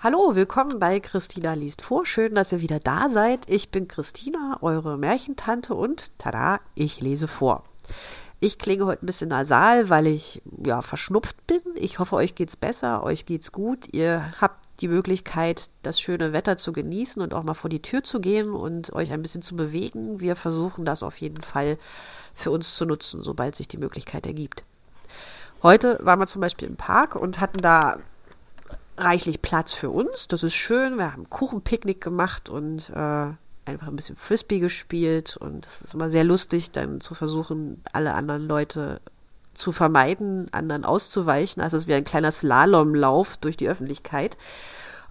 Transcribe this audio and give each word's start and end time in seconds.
Hallo, 0.00 0.36
willkommen 0.36 0.78
bei 0.78 1.00
Christina 1.00 1.54
liest 1.54 1.82
vor. 1.82 2.06
Schön, 2.06 2.36
dass 2.36 2.52
ihr 2.52 2.60
wieder 2.60 2.78
da 2.78 3.08
seid. 3.08 3.40
Ich 3.48 3.72
bin 3.72 3.88
Christina, 3.88 4.56
eure 4.60 4.96
Märchentante 4.96 5.74
und 5.74 6.16
tada, 6.18 6.60
ich 6.76 7.00
lese 7.00 7.26
vor. 7.26 7.64
Ich 8.38 8.60
klinge 8.60 8.86
heute 8.86 9.04
ein 9.04 9.06
bisschen 9.06 9.30
nasal, 9.30 9.90
weil 9.90 10.06
ich 10.06 10.40
ja 10.64 10.82
verschnupft 10.82 11.44
bin. 11.48 11.62
Ich 11.74 11.98
hoffe, 11.98 12.14
euch 12.14 12.36
geht's 12.36 12.54
besser, 12.54 13.02
euch 13.02 13.26
geht's 13.26 13.50
gut. 13.50 13.92
Ihr 13.92 14.32
habt 14.40 14.60
die 14.78 14.86
Möglichkeit, 14.86 15.68
das 15.82 16.00
schöne 16.00 16.32
Wetter 16.32 16.56
zu 16.56 16.72
genießen 16.72 17.20
und 17.20 17.34
auch 17.34 17.42
mal 17.42 17.54
vor 17.54 17.68
die 17.68 17.82
Tür 17.82 18.04
zu 18.04 18.20
gehen 18.20 18.52
und 18.52 18.92
euch 18.92 19.10
ein 19.10 19.22
bisschen 19.22 19.42
zu 19.42 19.56
bewegen. 19.56 20.20
Wir 20.20 20.36
versuchen 20.36 20.84
das 20.84 21.02
auf 21.02 21.16
jeden 21.16 21.42
Fall 21.42 21.76
für 22.34 22.52
uns 22.52 22.76
zu 22.76 22.86
nutzen, 22.86 23.24
sobald 23.24 23.56
sich 23.56 23.66
die 23.66 23.78
Möglichkeit 23.78 24.26
ergibt. 24.26 24.62
Heute 25.64 25.98
waren 26.02 26.20
wir 26.20 26.28
zum 26.28 26.40
Beispiel 26.40 26.68
im 26.68 26.76
Park 26.76 27.16
und 27.16 27.40
hatten 27.40 27.58
da 27.58 27.98
reichlich 28.98 29.42
Platz 29.42 29.72
für 29.72 29.90
uns. 29.90 30.28
Das 30.28 30.42
ist 30.42 30.54
schön. 30.54 30.96
Wir 30.96 31.12
haben 31.12 31.28
Kuchenpicknick 31.30 32.00
gemacht 32.00 32.48
und 32.48 32.90
äh, 32.90 33.28
einfach 33.64 33.86
ein 33.86 33.96
bisschen 33.96 34.16
Frisbee 34.16 34.58
gespielt. 34.58 35.36
Und 35.36 35.66
es 35.66 35.82
ist 35.82 35.94
immer 35.94 36.10
sehr 36.10 36.24
lustig, 36.24 36.70
dann 36.72 37.00
zu 37.00 37.14
versuchen, 37.14 37.82
alle 37.92 38.14
anderen 38.14 38.46
Leute 38.46 39.00
zu 39.54 39.72
vermeiden, 39.72 40.52
anderen 40.52 40.84
auszuweichen. 40.84 41.62
Also 41.62 41.76
es 41.76 41.86
wäre 41.86 41.98
ein 41.98 42.04
kleiner 42.04 42.30
Slalomlauf 42.30 43.36
durch 43.38 43.56
die 43.56 43.68
Öffentlichkeit. 43.68 44.36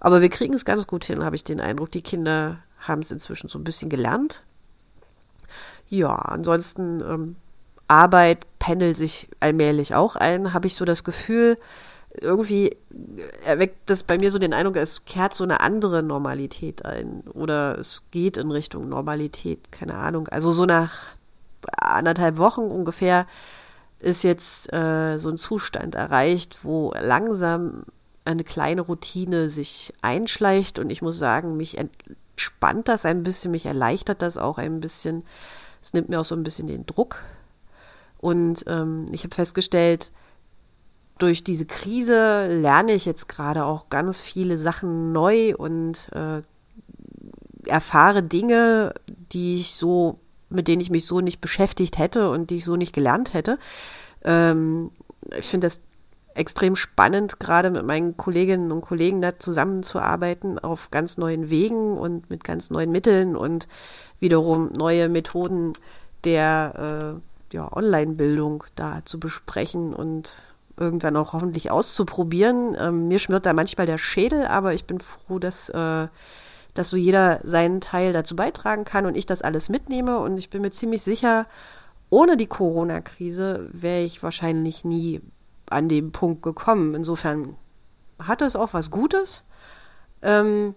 Aber 0.00 0.20
wir 0.20 0.30
kriegen 0.30 0.54
es 0.54 0.64
ganz 0.64 0.86
gut 0.86 1.04
hin, 1.04 1.24
habe 1.24 1.36
ich 1.36 1.44
den 1.44 1.60
Eindruck. 1.60 1.90
Die 1.90 2.02
Kinder 2.02 2.58
haben 2.80 3.00
es 3.00 3.10
inzwischen 3.10 3.48
so 3.48 3.58
ein 3.58 3.64
bisschen 3.64 3.90
gelernt. 3.90 4.42
Ja, 5.88 6.14
ansonsten 6.14 7.00
ähm, 7.00 7.36
Arbeit 7.88 8.46
pendelt 8.58 8.96
sich 8.96 9.28
allmählich 9.40 9.94
auch 9.94 10.16
ein, 10.16 10.52
habe 10.52 10.66
ich 10.66 10.74
so 10.74 10.84
das 10.84 11.02
Gefühl 11.02 11.58
irgendwie 12.20 12.76
erweckt 13.44 13.90
das 13.90 14.02
bei 14.02 14.18
mir 14.18 14.30
so 14.30 14.38
den 14.38 14.52
Eindruck, 14.52 14.76
es 14.76 15.04
kehrt 15.04 15.34
so 15.34 15.44
eine 15.44 15.60
andere 15.60 16.02
Normalität 16.02 16.84
ein. 16.84 17.22
Oder 17.32 17.78
es 17.78 18.02
geht 18.10 18.36
in 18.36 18.50
Richtung 18.50 18.88
Normalität, 18.88 19.72
keine 19.72 19.94
Ahnung. 19.94 20.28
Also 20.28 20.52
so 20.52 20.64
nach 20.66 21.12
anderthalb 21.76 22.38
Wochen 22.38 22.62
ungefähr 22.62 23.26
ist 24.00 24.22
jetzt 24.22 24.72
äh, 24.72 25.18
so 25.18 25.28
ein 25.28 25.38
Zustand 25.38 25.94
erreicht, 25.94 26.58
wo 26.62 26.92
langsam 27.00 27.82
eine 28.24 28.44
kleine 28.44 28.82
Routine 28.82 29.48
sich 29.48 29.92
einschleicht. 30.02 30.78
Und 30.78 30.90
ich 30.90 31.02
muss 31.02 31.18
sagen, 31.18 31.56
mich 31.56 31.78
entspannt 31.78 32.88
das 32.88 33.04
ein 33.04 33.22
bisschen, 33.22 33.50
mich 33.50 33.66
erleichtert 33.66 34.22
das 34.22 34.38
auch 34.38 34.58
ein 34.58 34.80
bisschen. 34.80 35.24
Es 35.82 35.94
nimmt 35.94 36.08
mir 36.08 36.20
auch 36.20 36.24
so 36.24 36.36
ein 36.36 36.44
bisschen 36.44 36.68
den 36.68 36.86
Druck. 36.86 37.22
Und 38.18 38.64
ähm, 38.66 39.08
ich 39.12 39.24
habe 39.24 39.34
festgestellt, 39.34 40.10
durch 41.18 41.44
diese 41.44 41.66
Krise 41.66 42.46
lerne 42.46 42.92
ich 42.92 43.04
jetzt 43.04 43.28
gerade 43.28 43.64
auch 43.64 43.90
ganz 43.90 44.20
viele 44.20 44.56
Sachen 44.56 45.12
neu 45.12 45.54
und 45.56 46.08
äh, 46.12 46.42
erfahre 47.68 48.22
Dinge, 48.22 48.94
die 49.32 49.56
ich 49.56 49.74
so, 49.74 50.18
mit 50.48 50.68
denen 50.68 50.80
ich 50.80 50.90
mich 50.90 51.06
so 51.06 51.20
nicht 51.20 51.40
beschäftigt 51.40 51.98
hätte 51.98 52.30
und 52.30 52.50
die 52.50 52.58
ich 52.58 52.64
so 52.64 52.76
nicht 52.76 52.92
gelernt 52.92 53.34
hätte. 53.34 53.58
Ähm, 54.24 54.90
ich 55.36 55.46
finde 55.46 55.66
das 55.66 55.80
extrem 56.34 56.76
spannend, 56.76 57.40
gerade 57.40 57.70
mit 57.70 57.84
meinen 57.84 58.16
Kolleginnen 58.16 58.70
und 58.70 58.80
Kollegen 58.80 59.20
da 59.20 59.38
zusammenzuarbeiten 59.38 60.58
auf 60.58 60.90
ganz 60.90 61.18
neuen 61.18 61.50
Wegen 61.50 61.98
und 61.98 62.30
mit 62.30 62.44
ganz 62.44 62.70
neuen 62.70 62.92
Mitteln 62.92 63.36
und 63.36 63.66
wiederum 64.20 64.72
neue 64.72 65.08
Methoden 65.08 65.72
der 66.24 67.18
äh, 67.52 67.56
ja, 67.56 67.72
Online-Bildung 67.72 68.64
da 68.76 69.02
zu 69.04 69.18
besprechen 69.18 69.94
und 69.94 70.32
irgendwann 70.78 71.16
auch 71.16 71.32
hoffentlich 71.32 71.70
auszuprobieren. 71.70 72.76
Ähm, 72.78 73.08
mir 73.08 73.18
schmört 73.18 73.46
da 73.46 73.52
manchmal 73.52 73.86
der 73.86 73.98
Schädel, 73.98 74.46
aber 74.46 74.74
ich 74.74 74.84
bin 74.84 75.00
froh, 75.00 75.38
dass, 75.38 75.68
äh, 75.68 76.08
dass 76.74 76.88
so 76.88 76.96
jeder 76.96 77.40
seinen 77.44 77.80
Teil 77.80 78.12
dazu 78.12 78.36
beitragen 78.36 78.84
kann 78.84 79.06
und 79.06 79.16
ich 79.16 79.26
das 79.26 79.42
alles 79.42 79.68
mitnehme. 79.68 80.18
Und 80.18 80.38
ich 80.38 80.50
bin 80.50 80.62
mir 80.62 80.70
ziemlich 80.70 81.02
sicher, 81.02 81.46
ohne 82.10 82.36
die 82.36 82.46
Corona-Krise 82.46 83.68
wäre 83.72 84.02
ich 84.02 84.22
wahrscheinlich 84.22 84.84
nie 84.84 85.20
an 85.66 85.88
dem 85.88 86.12
Punkt 86.12 86.42
gekommen. 86.42 86.94
Insofern 86.94 87.56
hat 88.18 88.42
es 88.42 88.56
auch 88.56 88.72
was 88.72 88.90
Gutes. 88.90 89.44
Ähm, 90.22 90.74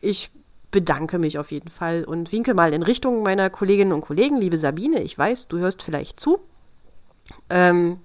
ich 0.00 0.30
bedanke 0.70 1.18
mich 1.18 1.38
auf 1.38 1.50
jeden 1.50 1.68
Fall 1.68 2.04
und 2.04 2.32
winke 2.32 2.54
mal 2.54 2.72
in 2.72 2.82
Richtung 2.82 3.22
meiner 3.22 3.50
Kolleginnen 3.50 3.92
und 3.92 4.02
Kollegen. 4.02 4.36
Liebe 4.36 4.56
Sabine, 4.56 5.02
ich 5.02 5.18
weiß, 5.18 5.48
du 5.48 5.58
hörst 5.58 5.82
vielleicht 5.82 6.20
zu. 6.20 6.38
Ähm, 7.48 7.98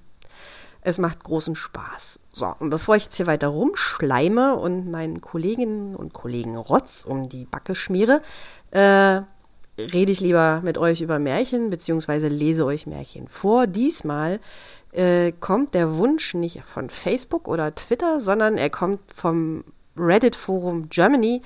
es 0.85 0.99
macht 0.99 1.23
großen 1.23 1.55
Spaß. 1.55 2.19
So, 2.31 2.53
und 2.59 2.69
bevor 2.69 2.95
ich 2.95 3.05
jetzt 3.05 3.17
hier 3.17 3.25
weiter 3.25 3.47
rumschleime 3.47 4.55
und 4.55 4.91
meinen 4.91 5.19
Kolleginnen 5.19 5.95
und 5.95 6.13
Kollegen 6.13 6.55
Rotz 6.57 7.03
um 7.05 7.27
die 7.27 7.45
Backe 7.45 7.73
schmiere, 7.73 8.21
äh, 8.69 9.21
rede 9.81 10.11
ich 10.11 10.19
lieber 10.19 10.61
mit 10.63 10.77
euch 10.77 11.01
über 11.01 11.17
Märchen, 11.17 11.71
beziehungsweise 11.71 12.27
lese 12.27 12.65
euch 12.65 12.85
Märchen 12.85 13.27
vor. 13.27 13.65
Diesmal 13.65 14.39
äh, 14.91 15.31
kommt 15.31 15.73
der 15.73 15.97
Wunsch 15.97 16.35
nicht 16.35 16.61
von 16.61 16.91
Facebook 16.91 17.47
oder 17.47 17.73
Twitter, 17.73 18.21
sondern 18.21 18.59
er 18.59 18.69
kommt 18.69 18.99
vom 19.11 19.63
Reddit-Forum 19.97 20.89
Germany, 20.89 21.41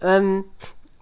ähm, 0.00 0.44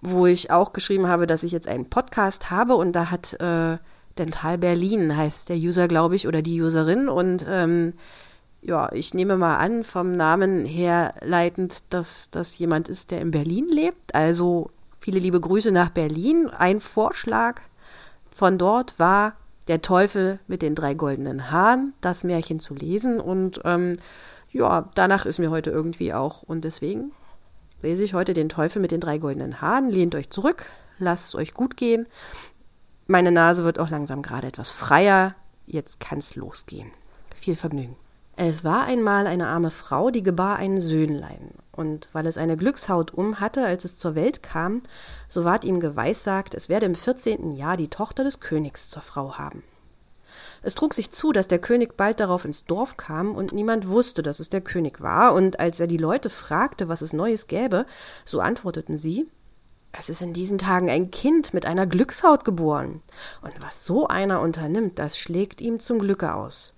wo 0.01 0.27
ich 0.27 0.51
auch 0.51 0.73
geschrieben 0.73 1.07
habe, 1.07 1.25
dass 1.25 1.41
ich 1.41 1.51
jetzt 1.51 1.67
einen 1.67 1.89
Podcast 1.89 2.51
habe 2.51 2.75
und 2.75 2.91
da 2.91 3.09
hat 3.09 3.33
äh, 3.41 3.79
Dental 4.19 4.57
Berlin 4.57 5.15
heißt 5.15 5.49
der 5.49 5.57
User, 5.57 5.87
glaube 5.87 6.15
ich, 6.15 6.27
oder 6.27 6.41
die 6.41 6.61
Userin. 6.61 7.09
Und 7.09 7.45
ähm, 7.49 7.93
ja, 8.61 8.91
ich 8.91 9.13
nehme 9.13 9.37
mal 9.37 9.57
an, 9.57 9.83
vom 9.83 10.11
Namen 10.11 10.65
herleitend, 10.65 11.83
dass 11.89 12.29
das 12.29 12.57
jemand 12.57 12.89
ist, 12.89 13.11
der 13.11 13.21
in 13.21 13.31
Berlin 13.31 13.67
lebt. 13.69 14.13
Also 14.13 14.69
viele 14.99 15.19
liebe 15.19 15.39
Grüße 15.39 15.71
nach 15.71 15.89
Berlin. 15.89 16.49
Ein 16.49 16.81
Vorschlag 16.81 17.61
von 18.31 18.57
dort 18.57 18.99
war, 18.99 19.33
der 19.67 19.81
Teufel 19.81 20.39
mit 20.47 20.61
den 20.61 20.75
drei 20.75 20.93
goldenen 20.93 21.51
Haaren, 21.51 21.93
das 22.01 22.23
Märchen 22.23 22.59
zu 22.59 22.73
lesen. 22.73 23.19
Und 23.19 23.61
ähm, 23.63 23.97
ja, 24.51 24.89
danach 24.95 25.25
ist 25.25 25.39
mir 25.39 25.51
heute 25.51 25.69
irgendwie 25.69 26.13
auch. 26.13 26.43
Und 26.43 26.65
deswegen 26.65 27.11
lese 27.81 28.03
ich 28.03 28.13
heute 28.13 28.33
den 28.33 28.49
Teufel 28.49 28.81
mit 28.81 28.91
den 28.91 28.99
drei 28.99 29.19
goldenen 29.19 29.61
Haaren. 29.61 29.89
Lehnt 29.89 30.15
euch 30.15 30.29
zurück, 30.29 30.65
lasst 30.97 31.29
es 31.29 31.35
euch 31.35 31.53
gut 31.53 31.77
gehen. 31.77 32.07
Meine 33.11 33.31
Nase 33.31 33.63
wird 33.63 33.79
auch 33.79 33.89
langsam 33.89 34.21
gerade 34.21 34.45
etwas 34.45 34.69
freier. 34.69 35.33
Jetzt 35.65 35.99
kann's 35.99 36.35
losgehen. 36.35 36.91
Viel 37.35 37.55
Vergnügen. 37.55 37.95
Es 38.35 38.63
war 38.63 38.83
einmal 38.83 39.25
eine 39.25 39.47
arme 39.47 39.71
Frau, 39.71 40.11
die 40.11 40.21
gebar 40.21 40.57
ein 40.57 40.79
Söhnlein. 40.79 41.49
Und 41.71 42.07
weil 42.13 42.27
es 42.27 42.37
eine 42.37 42.55
Glückshaut 42.55 43.11
um 43.11 43.39
hatte, 43.39 43.65
als 43.65 43.83
es 43.83 43.97
zur 43.97 44.13
Welt 44.13 44.43
kam, 44.43 44.83
so 45.27 45.43
ward 45.43 45.63
ihm 45.63 45.79
geweissagt, 45.79 46.53
es 46.53 46.69
werde 46.69 46.85
im 46.85 46.93
vierzehnten 46.93 47.55
Jahr 47.55 47.77
die 47.77 47.87
Tochter 47.87 48.23
des 48.23 48.41
Königs 48.41 48.91
zur 48.91 49.01
Frau 49.01 49.39
haben. 49.39 49.63
Es 50.61 50.75
trug 50.75 50.93
sich 50.93 51.09
zu, 51.09 51.31
dass 51.31 51.47
der 51.47 51.57
König 51.57 51.97
bald 51.97 52.19
darauf 52.19 52.45
ins 52.45 52.65
Dorf 52.65 52.95
kam 52.95 53.33
und 53.33 53.53
niemand 53.53 53.87
wusste, 53.87 54.21
dass 54.21 54.39
es 54.39 54.49
der 54.49 54.61
König 54.61 55.01
war, 55.01 55.33
und 55.33 55.59
als 55.59 55.79
er 55.79 55.87
die 55.87 55.97
Leute 55.97 56.29
fragte, 56.29 56.89
was 56.89 57.01
es 57.01 57.11
Neues 57.11 57.47
gäbe, 57.47 57.87
so 58.23 58.39
antworteten 58.39 58.99
sie, 58.99 59.27
es 59.91 60.09
ist 60.09 60.21
in 60.21 60.33
diesen 60.33 60.57
Tagen 60.57 60.89
ein 60.89 61.11
Kind 61.11 61.53
mit 61.53 61.65
einer 61.65 61.87
Glückshaut 61.87 62.45
geboren. 62.45 63.01
Und 63.41 63.53
was 63.61 63.85
so 63.85 64.07
einer 64.07 64.41
unternimmt, 64.41 64.99
das 64.99 65.17
schlägt 65.17 65.61
ihm 65.61 65.79
zum 65.79 65.99
Glücke 65.99 66.33
aus. 66.33 66.73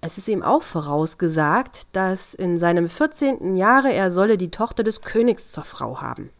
Es 0.00 0.16
ist 0.16 0.28
ihm 0.28 0.42
auch 0.42 0.62
vorausgesagt, 0.62 1.86
dass 1.92 2.32
in 2.32 2.58
seinem 2.58 2.88
vierzehnten 2.88 3.56
Jahre 3.56 3.92
er 3.92 4.10
solle 4.10 4.38
die 4.38 4.50
Tochter 4.50 4.82
des 4.82 5.02
Königs 5.02 5.50
zur 5.50 5.64
Frau 5.64 6.00
haben. 6.00 6.30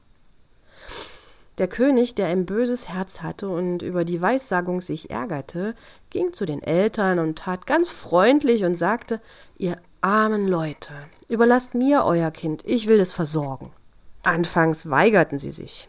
Der 1.58 1.66
König, 1.66 2.14
der 2.14 2.28
ein 2.28 2.46
böses 2.46 2.88
Herz 2.88 3.20
hatte 3.20 3.48
und 3.48 3.82
über 3.82 4.04
die 4.04 4.22
Weissagung 4.22 4.80
sich 4.80 5.10
ärgerte, 5.10 5.74
ging 6.10 6.32
zu 6.32 6.46
den 6.46 6.62
Eltern 6.62 7.18
und 7.18 7.38
tat 7.38 7.66
ganz 7.66 7.90
freundlich 7.90 8.64
und 8.64 8.76
sagte 8.76 9.20
Ihr 9.56 9.76
armen 10.00 10.46
Leute, 10.46 10.92
überlasst 11.28 11.74
mir 11.74 12.04
euer 12.04 12.30
Kind, 12.30 12.62
ich 12.64 12.86
will 12.86 13.00
es 13.00 13.12
versorgen. 13.12 13.72
Anfangs 14.22 14.88
weigerten 14.88 15.40
sie 15.40 15.50
sich, 15.50 15.88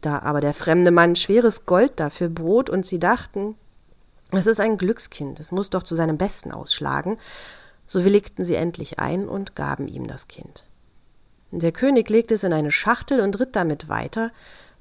da 0.00 0.20
aber 0.20 0.40
der 0.40 0.54
fremde 0.54 0.90
Mann 0.90 1.16
schweres 1.16 1.66
Gold 1.66 1.92
dafür 1.96 2.28
bot 2.28 2.70
und 2.70 2.86
sie 2.86 2.98
dachten, 2.98 3.54
es 4.32 4.46
ist 4.46 4.60
ein 4.60 4.76
Glückskind, 4.76 5.40
es 5.40 5.50
muss 5.50 5.70
doch 5.70 5.82
zu 5.82 5.94
seinem 5.96 6.18
Besten 6.18 6.52
ausschlagen, 6.52 7.18
so 7.86 8.04
willigten 8.04 8.44
sie 8.44 8.54
endlich 8.54 8.98
ein 8.98 9.28
und 9.28 9.56
gaben 9.56 9.88
ihm 9.88 10.06
das 10.06 10.28
Kind. 10.28 10.64
Der 11.50 11.72
König 11.72 12.08
legte 12.08 12.34
es 12.34 12.44
in 12.44 12.52
eine 12.52 12.70
Schachtel 12.70 13.20
und 13.20 13.40
ritt 13.40 13.56
damit 13.56 13.88
weiter, 13.88 14.30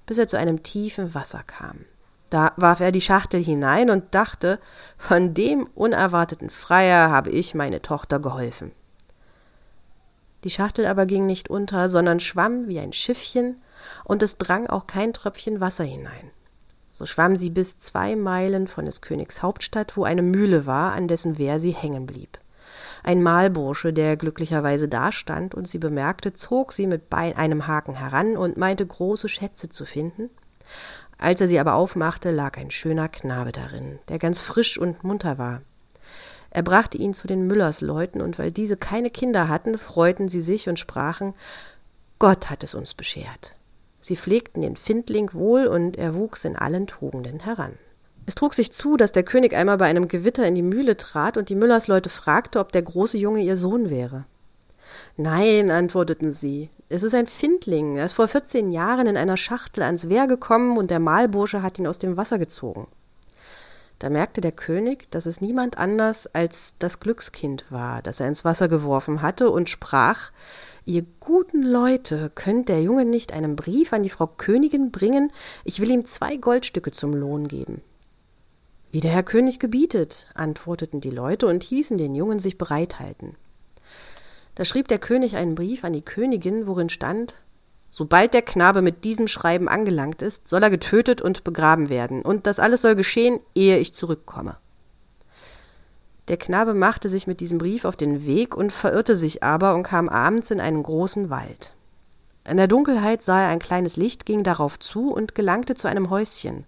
bis 0.06 0.19
er 0.19 0.27
zu 0.27 0.38
einem 0.38 0.62
tiefen 0.62 1.16
Wasser 1.16 1.42
kam. 1.45 1.86
Da 2.30 2.54
warf 2.57 2.80
er 2.80 2.92
die 2.92 3.01
Schachtel 3.01 3.44
hinein 3.44 3.89
und 3.89 4.13
dachte, 4.13 4.60
von 4.98 5.33
dem 5.33 5.65
unerwarteten 5.74 6.51
Freier 6.51 7.10
habe 7.10 7.31
ich 7.31 7.56
meine 7.56 7.81
Tochter 7.81 8.19
geholfen. 8.19 8.72
Die 10.44 10.51
Schachtel 10.51 10.86
aber 10.86 11.07
ging 11.07 11.25
nicht 11.25 11.50
unter, 11.50 11.89
sondern 11.89 12.19
schwamm 12.19 12.68
wie 12.68 12.80
ein 12.80 12.94
Schiffchen 12.94 13.60
und 14.04 14.24
es 14.24 14.38
drang 14.38 14.68
auch 14.68 14.88
kein 14.88 15.14
Tröpfchen 15.14 15.60
Wasser 15.60 15.84
hinein. 15.84 16.31
So 16.92 17.06
schwamm 17.06 17.38
sie 17.38 17.50
bis 17.50 17.78
zwei 17.78 18.16
Meilen 18.16 18.68
von 18.68 18.86
des 18.86 19.00
Königs 19.00 19.42
Hauptstadt, 19.42 19.96
wo 19.96 20.04
eine 20.04 20.22
Mühle 20.22 20.66
war, 20.66 20.92
an 20.92 21.08
dessen 21.08 21.38
Wehr 21.38 21.60
sie 21.60 21.72
hängen 21.72 22.06
blieb. 22.06 22.38
Ein 23.04 23.24
Malbursche, 23.24 23.94
der 23.94 24.18
glücklicherweise 24.18 24.90
dastand 24.90 25.56
und 25.56 25.68
sie 25.68 25.78
bemerkte, 25.78 26.34
zog 26.34 26.74
sie 26.74 26.88
mit 26.88 27.04
einem 27.14 27.68
Haken 27.68 27.96
heran 27.96 28.36
und 28.36 28.58
meinte 28.58 28.86
große 28.86 29.30
Schätze 29.30 29.70
zu 29.70 29.86
finden. 29.86 30.30
Als 31.18 31.40
er 31.42 31.48
sie 31.48 31.60
aber 31.60 31.75
aufmachte, 31.75 32.32
lag 32.32 32.58
ein 32.58 32.72
schöner 32.72 33.08
Knabe 33.08 33.52
darin, 33.52 34.00
der 34.10 34.20
ganz 34.20 34.42
frisch 34.42 34.78
und 34.78 35.04
munter 35.04 35.38
war. 35.38 35.62
Er 36.52 36.64
brachte 36.64 36.98
ihn 36.98 37.14
zu 37.14 37.28
den 37.28 37.48
Müllersleuten, 37.48 38.22
und 38.22 38.40
weil 38.40 38.52
diese 38.52 38.75
keine 38.75 39.10
Kinder 39.10 39.48
hatten, 39.48 39.78
freuten 39.78 40.30
sie 40.30 40.42
sich 40.42 40.68
und 40.68 40.80
sprachen 40.80 41.34
Gott 42.18 42.50
hat 42.50 42.64
es 42.64 42.75
uns 42.75 42.94
beschert. 42.94 43.54
Sie 44.10 44.18
pflegten 44.18 44.64
den 44.64 44.76
Findling 44.76 45.30
wohl, 45.34 45.68
und 45.68 45.96
er 45.96 46.16
wuchs 46.16 46.44
in 46.44 46.56
allen 46.56 46.88
Tugenden 46.88 47.42
heran. 47.42 47.74
Es 48.26 48.34
trug 48.34 48.56
sich 48.56 48.72
zu, 48.72 48.98
dass 48.98 49.12
der 49.12 49.22
König 49.22 49.54
einmal 49.54 49.78
bei 49.78 49.86
einem 49.86 50.08
Gewitter 50.08 50.48
in 50.48 50.56
die 50.56 50.64
Mühle 50.64 50.98
trat 50.98 51.38
und 51.38 51.50
die 51.50 51.56
Müllersleute 51.56 52.10
fragte, 52.10 52.58
ob 52.58 52.72
der 52.72 52.82
große 52.82 53.20
Junge 53.20 53.44
ihr 53.44 53.56
Sohn 53.56 53.92
wäre. 53.92 54.26
Nein, 55.16 55.70
antworteten 55.70 56.34
sie, 56.34 56.72
es 56.90 57.04
ist 57.04 57.14
ein 57.14 57.28
Findling. 57.28 57.98
Er 57.98 58.06
ist 58.08 58.14
vor 58.14 58.28
vierzehn 58.28 58.72
Jahren 58.72 59.06
in 59.06 59.16
einer 59.16 59.38
Schachtel 59.38 59.84
ans 59.84 60.10
Wehr 60.10 60.26
gekommen 60.26 60.80
und 60.80 60.90
der 60.90 61.00
Mahlbursche 61.00 61.62
hat 61.62 61.78
ihn 61.78 61.86
aus 61.86 62.00
dem 62.00 62.18
Wasser 62.18 62.40
gezogen. 62.40 62.88
Da 64.00 64.10
merkte 64.10 64.42
der 64.42 64.54
König, 64.54 65.12
dass 65.12 65.28
es 65.28 65.40
niemand 65.40 65.78
anders 65.78 66.26
als 66.34 66.74
das 66.80 67.00
Glückskind 67.00 67.66
war, 67.70 68.02
das 68.02 68.22
er 68.22 68.28
ins 68.28 68.44
Wasser 68.44 68.70
geworfen 68.70 69.22
hatte, 69.22 69.52
und 69.52 69.70
sprach 69.70 70.32
Ihr 70.86 71.06
guten 71.20 71.64
Leute, 71.64 72.31
könnt 72.34 72.70
der 72.70 72.81
Junge 72.81 73.06
nicht 73.06 73.31
einen 73.34 73.56
Brief 73.56 73.94
an 73.94 74.04
die 74.04 74.10
Frau 74.10 74.28
Königin 74.28 74.92
bringen? 74.92 75.31
Ich 75.64 75.80
will 75.80 75.92
ihm 75.92 76.06
zwei 76.06 76.36
Goldstücke 76.38 76.92
zum 76.92 77.14
Lohn 77.14 77.48
geben. 77.48 77.81
Wie 78.92 79.02
der 79.02 79.12
Herr 79.12 79.24
König 79.24 79.60
gebietet, 79.60 80.28
antworteten 80.34 81.00
die 81.02 81.12
Leute 81.12 81.48
und 81.48 81.64
hießen 81.64 81.98
den 81.98 82.16
Jungen 82.16 82.40
sich 82.40 82.58
bereithalten. 82.58 83.36
Da 84.56 84.66
schrieb 84.66 84.88
der 84.88 85.00
König 85.00 85.36
einen 85.36 85.56
Brief 85.56 85.84
an 85.84 85.94
die 85.94 86.02
Königin, 86.02 86.66
worin 86.66 86.90
stand 86.90 87.36
Sobald 87.92 88.34
der 88.34 88.44
Knabe 88.44 88.82
mit 88.82 89.04
diesem 89.04 89.28
Schreiben 89.28 89.68
angelangt 89.68 90.22
ist, 90.22 90.48
soll 90.48 90.62
er 90.62 90.70
getötet 90.70 91.22
und 91.22 91.44
begraben 91.44 91.90
werden, 91.90 92.22
und 92.22 92.46
das 92.46 92.60
alles 92.60 92.82
soll 92.84 92.96
geschehen, 92.96 93.40
ehe 93.56 93.80
ich 93.80 93.94
zurückkomme. 93.94 94.58
Der 96.30 96.38
Knabe 96.38 96.74
machte 96.74 97.10
sich 97.10 97.28
mit 97.28 97.40
diesem 97.40 97.58
Brief 97.58 97.86
auf 97.86 97.96
den 97.96 98.26
Weg 98.26 98.56
und 98.56 98.72
verirrte 98.72 99.16
sich 99.16 99.44
aber 99.44 99.74
und 99.74 99.84
kam 99.84 100.08
abends 100.08 100.52
in 100.52 100.62
einen 100.62 100.84
großen 100.84 101.30
Wald. 101.30 101.72
In 102.48 102.58
der 102.58 102.68
Dunkelheit 102.68 103.22
sah 103.22 103.42
er 103.42 103.50
ein 103.50 103.60
kleines 103.60 103.98
Licht, 103.98 104.26
ging 104.26 104.44
darauf 104.44 104.80
zu 104.80 105.12
und 105.12 105.36
gelangte 105.36 105.76
zu 105.76 105.88
einem 105.88 106.10
Häuschen. 106.10 106.66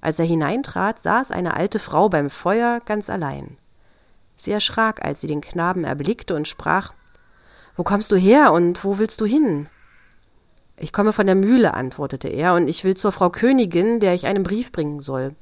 Als 0.00 0.18
er 0.18 0.24
hineintrat, 0.24 0.98
saß 0.98 1.30
eine 1.30 1.56
alte 1.56 1.78
Frau 1.78 2.08
beim 2.08 2.30
Feuer 2.30 2.80
ganz 2.84 3.08
allein. 3.10 3.56
Sie 4.36 4.50
erschrak, 4.50 5.04
als 5.04 5.20
sie 5.20 5.26
den 5.26 5.40
Knaben 5.40 5.84
erblickte 5.84 6.34
und 6.34 6.48
sprach 6.48 6.92
wo 7.76 7.82
kommst 7.82 8.12
du 8.12 8.16
her 8.16 8.52
und 8.52 8.84
wo 8.84 8.98
willst 8.98 9.22
du 9.22 9.24
hin? 9.24 9.66
Ich 10.76 10.92
komme 10.92 11.14
von 11.14 11.24
der 11.24 11.34
Mühle, 11.34 11.72
antwortete 11.72 12.28
er, 12.28 12.52
und 12.52 12.68
ich 12.68 12.84
will 12.84 12.94
zur 12.94 13.10
Frau 13.10 13.30
Königin, 13.30 14.00
der 14.00 14.12
ich 14.12 14.26
einen 14.26 14.42
Brief 14.42 14.70
bringen 14.70 15.00
soll. 15.00 15.34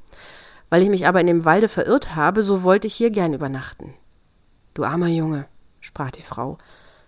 Weil 0.70 0.82
ich 0.82 0.88
mich 0.88 1.06
aber 1.06 1.20
in 1.20 1.26
dem 1.26 1.44
Walde 1.44 1.69
verirrt 1.69 2.15
habe, 2.15 2.43
so 2.43 2.62
wollte 2.62 2.87
ich 2.87 2.94
hier 2.94 3.11
gern 3.11 3.35
übernachten. 3.35 3.94
Du 4.75 4.85
armer 4.85 5.09
Junge, 5.09 5.47
sprach 5.81 6.11
die 6.11 6.23
Frau, 6.23 6.59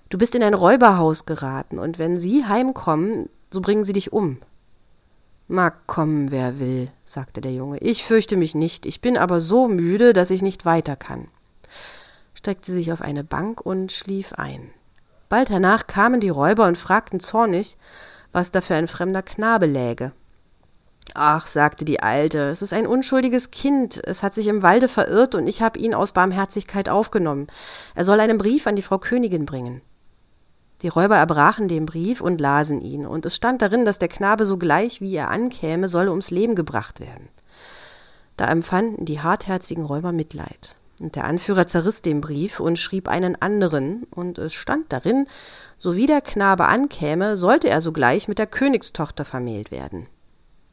du 0.09 0.19
bist 0.19 0.35
in 0.35 0.43
ein 0.43 0.55
Räuberhaus 0.55 1.27
geraten, 1.27 1.79
und 1.79 1.99
wenn 1.99 2.19
sie 2.19 2.45
heimkommen, 2.47 3.29
so 3.51 3.61
bringen 3.61 3.85
sie 3.85 3.93
dich 3.93 4.13
um. 4.13 4.39
Mag 5.49 5.87
kommen, 5.87 6.31
wer 6.31 6.61
will, 6.61 6.89
sagte 7.05 7.41
der 7.41 7.53
Junge. 7.53 7.79
Ich 7.79 8.05
fürchte 8.05 8.37
mich 8.37 8.55
nicht, 8.55 8.87
ich 8.87 9.01
bin 9.01 9.19
aber 9.19 9.41
so 9.41 9.67
müde, 9.67 10.13
dass 10.13 10.31
ich 10.31 10.43
nicht 10.43 10.65
weiter 10.65 10.95
kann. 10.95 11.27
Streckte 12.35 12.73
sich 12.73 12.93
auf 12.93 13.03
eine 13.03 13.25
Bank 13.25 13.61
und 13.61 13.91
schlief 13.91 14.33
ein. 14.35 14.71
Bald 15.29 15.51
hernach 15.51 15.87
kamen 15.87 16.21
die 16.21 16.29
Räuber 16.29 16.67
und 16.67 16.79
fragten 16.79 17.21
zornig, 17.21 17.77
was 18.33 18.53
da 18.53 18.61
für 18.61 18.75
ein 18.75 18.89
fremder 18.89 19.23
Knabe 19.23 19.67
läge. 19.67 20.13
Ach, 21.15 21.47
sagte 21.47 21.85
die 21.85 22.03
Alte, 22.03 22.51
es 22.51 22.63
ist 22.63 22.73
ein 22.73 22.87
unschuldiges 22.87 23.51
Kind, 23.51 24.01
es 24.05 24.23
hat 24.23 24.35
sich 24.35 24.47
im 24.47 24.63
Walde 24.63 24.89
verirrt 24.89 25.35
und 25.35 25.47
ich 25.47 25.63
habe 25.63 25.79
ihn 25.79 25.95
aus 25.95 26.13
Barmherzigkeit 26.13 26.89
aufgenommen. 26.89 27.49
Er 27.95 28.05
soll 28.05 28.21
einen 28.21 28.39
Brief 28.39 28.67
an 28.67 28.77
die 28.77 28.83
Frau 28.83 28.99
Königin 28.99 29.47
bringen. 29.47 29.83
Die 30.83 30.89
Räuber 30.89 31.17
erbrachen 31.17 31.69
den 31.69 31.85
Brief 31.85 32.21
und 32.21 32.41
lasen 32.41 32.81
ihn, 32.81 33.07
und 33.07 33.27
es 33.27 33.37
stand 33.37 33.61
darin, 33.61 33.85
dass 33.85 33.99
der 33.99 34.09
Knabe 34.09 34.47
sogleich, 34.47 35.01
wie 35.01 35.15
er 35.15 35.29
ankäme, 35.29 35.89
solle 35.89 36.11
ums 36.11 36.31
Leben 36.31 36.55
gebracht 36.55 37.01
werden. 37.01 37.29
Da 38.37 38.47
empfanden 38.47 39.05
die 39.05 39.21
hartherzigen 39.21 39.85
Räuber 39.85 40.13
Mitleid. 40.13 40.75
Und 40.99 41.17
der 41.17 41.25
Anführer 41.25 41.67
zerriss 41.67 42.03
den 42.03 42.21
Brief 42.21 42.61
und 42.61 42.79
schrieb 42.79 43.09
einen 43.09 43.41
anderen, 43.41 44.05
und 44.11 44.39
es 44.39 44.55
stand 44.55 44.93
darin, 44.93 45.27
so 45.79 45.97
wie 45.97 46.07
der 46.07 46.23
Knabe 46.23 46.67
ankäme, 46.67 47.37
sollte 47.37 47.69
er 47.69 47.83
sogleich 47.83 48.29
mit 48.29 48.39
der 48.39 48.47
Königstochter 48.47 49.27
vermählt 49.27 49.71
werden. 49.71 50.07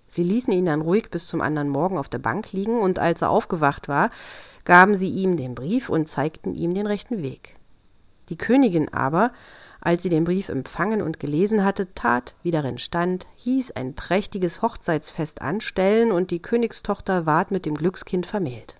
Sie 0.07 0.23
ließen 0.23 0.53
ihn 0.53 0.65
dann 0.65 0.81
ruhig 0.81 1.09
bis 1.09 1.27
zum 1.27 1.41
anderen 1.41 1.69
Morgen 1.69 1.97
auf 1.97 2.09
der 2.09 2.17
Bank 2.17 2.51
liegen, 2.53 2.79
und 2.79 2.99
als 2.99 3.21
er 3.21 3.29
aufgewacht 3.29 3.87
war, 3.87 4.09
gaben 4.63 4.95
sie 4.95 5.09
ihm 5.09 5.37
den 5.37 5.55
Brief 5.55 5.89
und 5.89 6.07
zeigten 6.07 6.53
ihm 6.55 6.73
den 6.73 6.87
rechten 6.87 7.21
Weg. 7.21 7.55
Die 8.29 8.37
Königin 8.37 8.93
aber, 8.93 9.31
als 9.79 10.03
sie 10.03 10.09
den 10.09 10.23
Brief 10.23 10.49
empfangen 10.49 11.01
und 11.01 11.19
gelesen 11.19 11.63
hatte, 11.63 11.93
tat, 11.93 12.35
wie 12.43 12.51
darin 12.51 12.77
stand, 12.77 13.27
hieß 13.35 13.71
ein 13.71 13.93
prächtiges 13.93 14.61
Hochzeitsfest 14.61 15.41
anstellen, 15.41 16.11
und 16.11 16.31
die 16.31 16.41
Königstochter 16.41 17.25
ward 17.25 17.51
mit 17.51 17.65
dem 17.65 17.75
Glückskind 17.75 18.25
vermählt. 18.25 18.75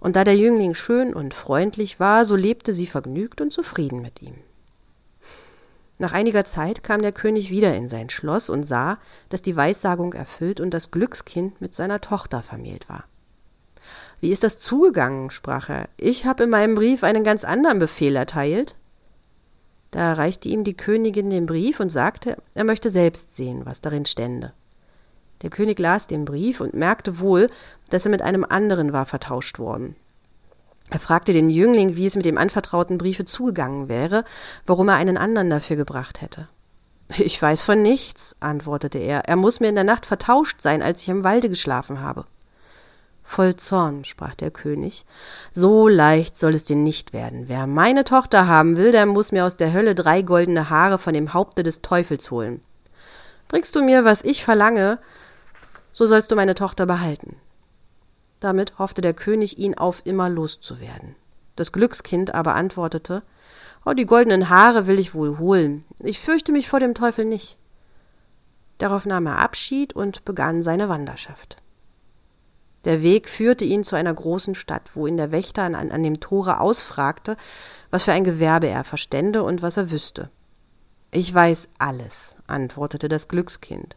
Und 0.00 0.16
da 0.16 0.24
der 0.24 0.36
Jüngling 0.36 0.74
schön 0.74 1.14
und 1.14 1.34
freundlich 1.34 2.00
war, 2.00 2.24
so 2.24 2.34
lebte 2.34 2.72
sie 2.72 2.88
vergnügt 2.88 3.40
und 3.40 3.52
zufrieden 3.52 4.02
mit 4.02 4.20
ihm. 4.20 4.34
Nach 6.02 6.12
einiger 6.12 6.44
Zeit 6.44 6.82
kam 6.82 7.00
der 7.00 7.12
König 7.12 7.48
wieder 7.48 7.76
in 7.76 7.88
sein 7.88 8.10
Schloss 8.10 8.50
und 8.50 8.64
sah, 8.64 8.98
dass 9.28 9.40
die 9.40 9.54
Weissagung 9.54 10.14
erfüllt 10.14 10.58
und 10.58 10.74
das 10.74 10.90
Glückskind 10.90 11.60
mit 11.60 11.74
seiner 11.74 12.00
Tochter 12.00 12.42
vermählt 12.42 12.88
war. 12.88 13.04
Wie 14.18 14.32
ist 14.32 14.42
das 14.42 14.58
zugegangen? 14.58 15.30
sprach 15.30 15.68
er. 15.68 15.88
Ich 15.96 16.26
habe 16.26 16.42
in 16.42 16.50
meinem 16.50 16.74
Brief 16.74 17.04
einen 17.04 17.22
ganz 17.22 17.44
anderen 17.44 17.78
Befehl 17.78 18.16
erteilt. 18.16 18.74
Da 19.92 20.00
erreichte 20.00 20.48
ihm 20.48 20.64
die 20.64 20.76
Königin 20.76 21.30
den 21.30 21.46
Brief 21.46 21.78
und 21.78 21.90
sagte, 21.90 22.36
er 22.54 22.64
möchte 22.64 22.90
selbst 22.90 23.36
sehen, 23.36 23.64
was 23.64 23.80
darin 23.80 24.04
stände. 24.04 24.52
Der 25.42 25.50
König 25.50 25.78
las 25.78 26.08
den 26.08 26.24
Brief 26.24 26.60
und 26.60 26.74
merkte 26.74 27.20
wohl, 27.20 27.48
dass 27.90 28.06
er 28.06 28.10
mit 28.10 28.22
einem 28.22 28.44
anderen 28.44 28.92
war 28.92 29.06
vertauscht 29.06 29.60
worden. 29.60 29.94
Er 30.92 30.98
fragte 30.98 31.32
den 31.32 31.48
Jüngling, 31.48 31.96
wie 31.96 32.04
es 32.04 32.16
mit 32.16 32.26
dem 32.26 32.36
anvertrauten 32.36 32.98
Briefe 32.98 33.24
zugegangen 33.24 33.88
wäre, 33.88 34.24
warum 34.66 34.90
er 34.90 34.96
einen 34.96 35.16
anderen 35.16 35.48
dafür 35.48 35.76
gebracht 35.76 36.20
hätte. 36.20 36.48
Ich 37.16 37.40
weiß 37.40 37.62
von 37.62 37.80
nichts, 37.80 38.36
antwortete 38.40 38.98
er. 38.98 39.20
Er 39.20 39.36
muss 39.36 39.58
mir 39.58 39.70
in 39.70 39.74
der 39.74 39.84
Nacht 39.84 40.04
vertauscht 40.04 40.60
sein, 40.60 40.82
als 40.82 41.00
ich 41.00 41.08
im 41.08 41.24
Walde 41.24 41.48
geschlafen 41.48 42.02
habe. 42.02 42.26
Voll 43.24 43.56
Zorn, 43.56 44.04
sprach 44.04 44.34
der 44.34 44.50
König, 44.50 45.06
so 45.50 45.88
leicht 45.88 46.36
soll 46.36 46.54
es 46.54 46.64
dir 46.64 46.76
nicht 46.76 47.14
werden. 47.14 47.48
Wer 47.48 47.66
meine 47.66 48.04
Tochter 48.04 48.46
haben 48.46 48.76
will, 48.76 48.92
der 48.92 49.06
muss 49.06 49.32
mir 49.32 49.46
aus 49.46 49.56
der 49.56 49.72
Hölle 49.72 49.94
drei 49.94 50.20
goldene 50.20 50.68
Haare 50.68 50.98
von 50.98 51.14
dem 51.14 51.32
Haupte 51.32 51.62
des 51.62 51.80
Teufels 51.80 52.30
holen. 52.30 52.60
Bringst 53.48 53.74
du 53.76 53.82
mir, 53.82 54.04
was 54.04 54.24
ich 54.24 54.44
verlange, 54.44 54.98
so 55.92 56.04
sollst 56.04 56.30
du 56.30 56.36
meine 56.36 56.54
Tochter 56.54 56.84
behalten. 56.84 57.36
Damit 58.42 58.80
hoffte 58.80 59.02
der 59.02 59.14
König, 59.14 59.56
ihn 59.56 59.78
auf 59.78 60.02
immer 60.02 60.28
loszuwerden. 60.28 61.14
Das 61.54 61.70
Glückskind 61.70 62.34
aber 62.34 62.56
antwortete 62.56 63.22
Oh, 63.84 63.92
die 63.92 64.04
goldenen 64.04 64.48
Haare 64.48 64.88
will 64.88 64.98
ich 64.98 65.14
wohl 65.14 65.38
holen. 65.38 65.84
Ich 66.00 66.18
fürchte 66.18 66.50
mich 66.50 66.68
vor 66.68 66.80
dem 66.80 66.94
Teufel 66.94 67.24
nicht. 67.24 67.56
Darauf 68.78 69.06
nahm 69.06 69.26
er 69.26 69.38
Abschied 69.38 69.92
und 69.92 70.24
begann 70.24 70.64
seine 70.64 70.88
Wanderschaft. 70.88 71.56
Der 72.84 73.00
Weg 73.00 73.28
führte 73.28 73.64
ihn 73.64 73.84
zu 73.84 73.94
einer 73.94 74.12
großen 74.12 74.56
Stadt, 74.56 74.90
wo 74.94 75.06
ihn 75.06 75.16
der 75.16 75.30
Wächter 75.30 75.62
an, 75.62 75.76
an 75.76 76.02
dem 76.02 76.18
Tore 76.18 76.58
ausfragte, 76.58 77.36
was 77.92 78.02
für 78.02 78.12
ein 78.12 78.24
Gewerbe 78.24 78.66
er 78.66 78.82
verstände 78.82 79.44
und 79.44 79.62
was 79.62 79.76
er 79.76 79.92
wüsste. 79.92 80.30
Ich 81.12 81.32
weiß 81.32 81.68
alles, 81.78 82.34
antwortete 82.48 83.08
das 83.08 83.28
Glückskind. 83.28 83.94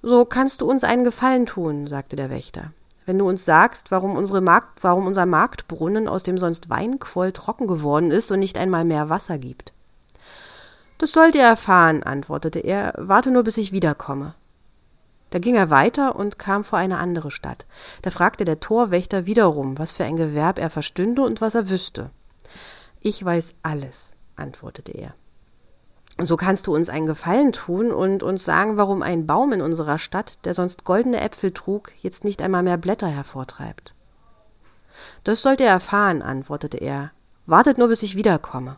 So 0.00 0.24
kannst 0.24 0.62
du 0.62 0.70
uns 0.70 0.82
einen 0.82 1.04
Gefallen 1.04 1.44
tun, 1.44 1.88
sagte 1.88 2.16
der 2.16 2.30
Wächter 2.30 2.72
wenn 3.06 3.18
du 3.18 3.28
uns 3.28 3.44
sagst, 3.44 3.90
warum, 3.90 4.16
unsere 4.16 4.40
Markt, 4.40 4.82
warum 4.82 5.06
unser 5.06 5.24
Marktbrunnen, 5.24 6.08
aus 6.08 6.24
dem 6.24 6.36
sonst 6.36 6.68
Wein 6.68 6.98
quoll, 6.98 7.32
trocken 7.32 7.66
geworden 7.66 8.10
ist 8.10 8.30
und 8.30 8.40
nicht 8.40 8.58
einmal 8.58 8.84
mehr 8.84 9.08
Wasser 9.08 9.38
gibt. 9.38 9.72
Das 10.98 11.12
sollt 11.12 11.34
ihr 11.34 11.42
erfahren, 11.42 12.02
antwortete 12.02 12.58
er, 12.58 12.94
warte 12.96 13.30
nur, 13.30 13.44
bis 13.44 13.56
ich 13.58 13.72
wiederkomme. 13.72 14.34
Da 15.30 15.38
ging 15.38 15.54
er 15.54 15.70
weiter 15.70 16.16
und 16.16 16.38
kam 16.38 16.64
vor 16.64 16.78
eine 16.78 16.98
andere 16.98 17.30
Stadt. 17.30 17.66
Da 18.02 18.10
fragte 18.10 18.44
der 18.44 18.60
Torwächter 18.60 19.26
wiederum, 19.26 19.78
was 19.78 19.92
für 19.92 20.04
ein 20.04 20.16
Gewerb 20.16 20.58
er 20.58 20.70
verstünde 20.70 21.22
und 21.22 21.40
was 21.40 21.54
er 21.54 21.68
wüsste. 21.68 22.10
Ich 23.00 23.24
weiß 23.24 23.54
alles, 23.62 24.12
antwortete 24.36 24.92
er. 24.92 25.14
So 26.18 26.36
kannst 26.36 26.66
du 26.66 26.74
uns 26.74 26.88
einen 26.88 27.06
Gefallen 27.06 27.52
tun 27.52 27.92
und 27.92 28.22
uns 28.22 28.44
sagen, 28.44 28.78
warum 28.78 29.02
ein 29.02 29.26
Baum 29.26 29.52
in 29.52 29.60
unserer 29.60 29.98
Stadt, 29.98 30.44
der 30.46 30.54
sonst 30.54 30.84
goldene 30.84 31.20
Äpfel 31.20 31.52
trug, 31.52 31.92
jetzt 32.00 32.24
nicht 32.24 32.40
einmal 32.40 32.62
mehr 32.62 32.78
Blätter 32.78 33.08
hervortreibt. 33.08 33.92
Das 35.24 35.42
sollt 35.42 35.60
ihr 35.60 35.66
erfahren, 35.66 36.22
antwortete 36.22 36.78
er, 36.78 37.10
Wartet 37.46 37.78
nur, 37.78 37.88
bis 37.88 38.02
ich 38.02 38.16
wiederkomme. 38.16 38.76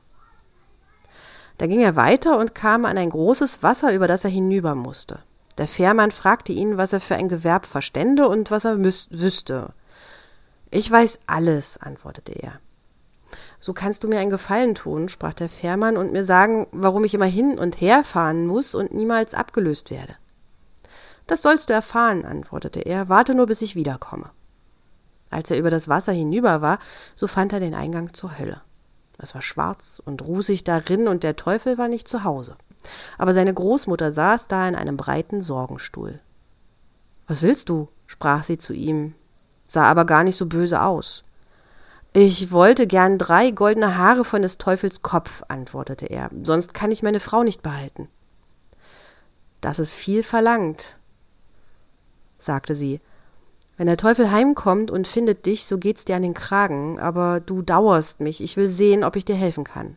Da 1.57 1.67
ging 1.67 1.81
er 1.81 1.97
weiter 1.97 2.39
und 2.39 2.55
kam 2.55 2.85
an 2.85 2.99
ein 2.99 3.11
großes 3.11 3.63
Wasser, 3.63 3.93
über 3.93 4.07
das 4.07 4.25
er 4.25 4.31
hinüber 4.31 4.75
musste. 4.75 5.21
Der 5.57 5.67
Fährmann 5.67 6.13
fragte 6.13 6.53
ihn, 6.53 6.77
was 6.77 6.93
er 6.93 7.01
für 7.01 7.17
ein 7.17 7.29
Gewerb 7.29 7.67
verstände 7.67 8.29
und 8.29 8.51
was 8.51 8.65
er 8.65 8.79
wüsste. 8.79 9.73
Ich 10.71 10.91
weiß 10.91 11.19
alles, 11.27 11.79
antwortete 11.79 12.33
er. 12.33 12.61
So 13.61 13.73
kannst 13.73 14.05
du 14.05 14.09
mir 14.09 14.21
einen 14.21 14.31
Gefallen 14.31 14.75
tun, 14.75 15.09
sprach 15.09 15.35
der 15.35 15.49
Fährmann, 15.49 15.97
und 15.97 16.13
mir 16.13 16.25
sagen, 16.25 16.67
warum 16.71 17.05
ich 17.05 17.15
immer 17.15 17.27
hin 17.27 17.59
und 17.59 17.81
her 17.81 18.05
fahren 18.05 18.47
muss 18.47 18.75
und 18.75 18.95
niemals 18.95 19.35
abgelöst 19.35 19.91
werde. 19.91 20.15
Das 21.27 21.43
sollst 21.43 21.69
du 21.69 21.75
erfahren, 21.75 22.25
antwortete 22.25 22.81
er, 22.81 23.09
warte 23.09 23.35
nur, 23.35 23.47
bis 23.47 23.61
ich 23.61 23.75
wiederkomme. 23.75 24.31
Als 25.31 25.51
er 25.51 25.59
über 25.59 25.71
das 25.71 25.89
Wasser 25.89 26.13
hinüber 26.13 26.63
war, 26.63 26.79
so 27.17 27.27
fand 27.27 27.53
er 27.53 27.61
den 27.61 27.75
Eingang 27.75 28.15
zur 28.15 28.39
Hölle. 28.39 28.63
Es 29.19 29.35
war 29.35 29.43
schwarz 29.43 30.01
und 30.05 30.23
rußig 30.23 30.65
darin, 30.65 31.09
und 31.09 31.23
der 31.23 31.37
Teufel 31.37 31.77
war 31.77 31.89
nicht 31.89 32.09
zu 32.09 32.25
Hause. 32.25 32.57
Aber 33.19 33.35
seine 33.35 33.53
Großmutter 33.53 34.13
saß 34.13 34.49
da 34.49 34.67
in 34.69 34.77
einem 34.77 34.97
breiten 34.97 35.43
Sorgenstuhl. 35.43 36.21
Was 37.27 37.43
willst 37.43 37.69
du? 37.69 37.89
sprach 38.07 38.43
sie 38.43 38.57
zu 38.57 38.73
ihm, 38.73 39.15
sah 39.67 39.85
aber 39.85 40.07
gar 40.07 40.25
nicht 40.25 40.37
so 40.37 40.47
böse 40.47 40.83
aus. 40.83 41.25
Ich 42.13 42.51
wollte 42.51 42.87
gern 42.87 43.19
drei 43.19 43.51
goldene 43.51 43.97
Haare 43.97 44.25
von 44.25 44.43
des 44.43 44.57
Teufels 44.59 45.03
Kopf, 45.03 45.43
antwortete 45.49 46.07
er, 46.07 46.31
sonst 46.43 46.73
kann 46.73 46.91
ich 46.91 47.03
meine 47.03 47.21
Frau 47.21 47.43
nicht 47.43 47.63
behalten. 47.63 48.09
Das 49.61 49.79
ist 49.79 49.93
viel 49.93 50.23
verlangt, 50.23 50.87
sagte 52.39 52.75
sie. 52.75 53.01
Wenn 53.77 53.87
der 53.87 53.97
Teufel 53.97 54.31
heimkommt 54.31 54.91
und 54.91 55.07
findet 55.07 55.47
dich, 55.47 55.67
so 55.67 55.79
geht's 55.79 56.05
dir 56.05 56.17
an 56.17 56.23
den 56.23 56.35
Kragen, 56.35 56.99
aber 56.99 57.41
du 57.41 57.63
dauerst 57.63 58.21
mich, 58.21 58.41
ich 58.41 58.57
will 58.57 58.69
sehen, 58.69 59.05
ob 59.05 59.15
ich 59.15 59.25
dir 59.25 59.37
helfen 59.37 59.65
kann. 59.65 59.97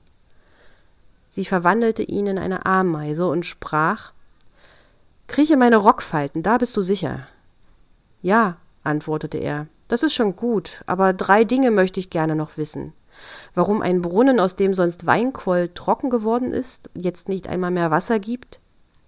Sie 1.30 1.46
verwandelte 1.46 2.04
ihn 2.04 2.28
in 2.28 2.38
eine 2.38 2.66
Ameise 2.66 3.28
und 3.28 3.46
sprach 3.46 4.12
Krieche 5.28 5.56
meine 5.56 5.78
Rockfalten, 5.78 6.44
da 6.44 6.58
bist 6.58 6.76
du 6.76 6.82
sicher. 6.82 7.26
Ja, 8.22 8.58
antwortete 8.84 9.38
er, 9.38 9.68
das 9.92 10.04
ist 10.04 10.14
schon 10.14 10.38
gut, 10.38 10.84
aber 10.86 11.12
drei 11.12 11.44
Dinge 11.44 11.70
möchte 11.70 12.00
ich 12.00 12.10
gerne 12.10 12.36
noch 12.36 12.56
wissen. 12.56 12.94
Warum 13.54 13.82
ein 13.82 14.02
Brunnen, 14.02 14.40
aus 14.40 14.56
dem 14.56 14.74
sonst 14.74 15.06
Weinquoll 15.06 15.70
trocken 15.76 16.10
geworden 16.10 16.54
ist, 16.54 16.90
jetzt 16.94 17.28
nicht 17.28 17.48
einmal 17.48 17.72
mehr 17.72 17.92
Wasser 17.92 18.18
gibt, 18.18 18.62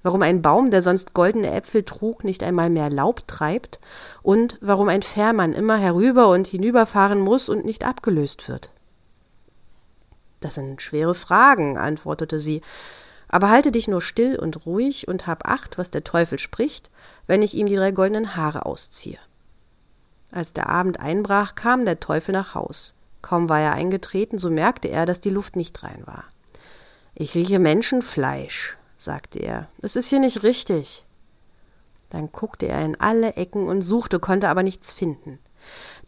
warum 0.03 0.21
ein 0.21 0.41
Baum, 0.41 0.71
der 0.71 0.81
sonst 0.81 1.13
goldene 1.13 1.51
Äpfel 1.51 1.83
trug, 1.83 2.25
nicht 2.25 2.43
einmal 2.43 2.69
mehr 2.69 2.89
Laub 2.89 3.25
treibt 3.27 3.79
und 4.21 4.57
warum 4.59 4.89
ein 4.89 5.03
Fährmann 5.03 5.53
immer 5.53 5.77
herüber 5.77 6.27
und 6.27 6.47
hinüberfahren 6.47 7.19
muss 7.19 7.47
und 7.47 7.63
nicht 7.63 7.85
abgelöst 7.85 8.49
wird. 8.49 8.69
Das 10.41 10.55
sind 10.55 10.81
schwere 10.81 11.15
Fragen, 11.15 11.77
antwortete 11.77 12.39
sie, 12.39 12.61
aber 13.29 13.49
halte 13.49 13.71
dich 13.71 13.87
nur 13.87 14.01
still 14.01 14.37
und 14.37 14.65
ruhig 14.65 15.07
und 15.07 15.25
hab 15.27 15.47
acht, 15.47 15.77
was 15.77 15.89
der 15.89 16.03
Teufel 16.03 16.37
spricht, 16.37 16.89
wenn 17.25 17.41
ich 17.41 17.53
ihm 17.53 17.67
die 17.67 17.77
drei 17.77 17.91
goldenen 17.91 18.35
Haare 18.35 18.65
ausziehe. 18.65 19.17
Als 20.33 20.51
der 20.51 20.67
Abend 20.67 20.99
einbrach, 20.99 21.53
kam 21.53 21.85
der 21.85 21.99
Teufel 21.99 22.33
nach 22.33 22.55
Haus. 22.55 22.95
Kaum 23.21 23.49
war 23.49 23.59
er 23.59 23.73
eingetreten, 23.73 24.39
so 24.39 24.49
merkte 24.49 24.87
er, 24.87 25.05
dass 25.05 25.21
die 25.21 25.29
Luft 25.29 25.55
nicht 25.55 25.83
rein 25.83 26.01
war. 26.05 26.23
Ich 27.13 27.35
rieche 27.35 27.59
Menschenfleisch, 27.59 28.75
sagte 28.97 29.37
er. 29.37 29.67
Es 29.83 29.95
ist 29.95 30.09
hier 30.09 30.19
nicht 30.19 30.41
richtig. 30.41 31.05
Dann 32.09 32.31
guckte 32.31 32.67
er 32.67 32.83
in 32.83 32.99
alle 32.99 33.35
Ecken 33.35 33.67
und 33.67 33.83
suchte, 33.83 34.19
konnte 34.19 34.49
aber 34.49 34.63
nichts 34.63 34.91
finden. 34.91 35.37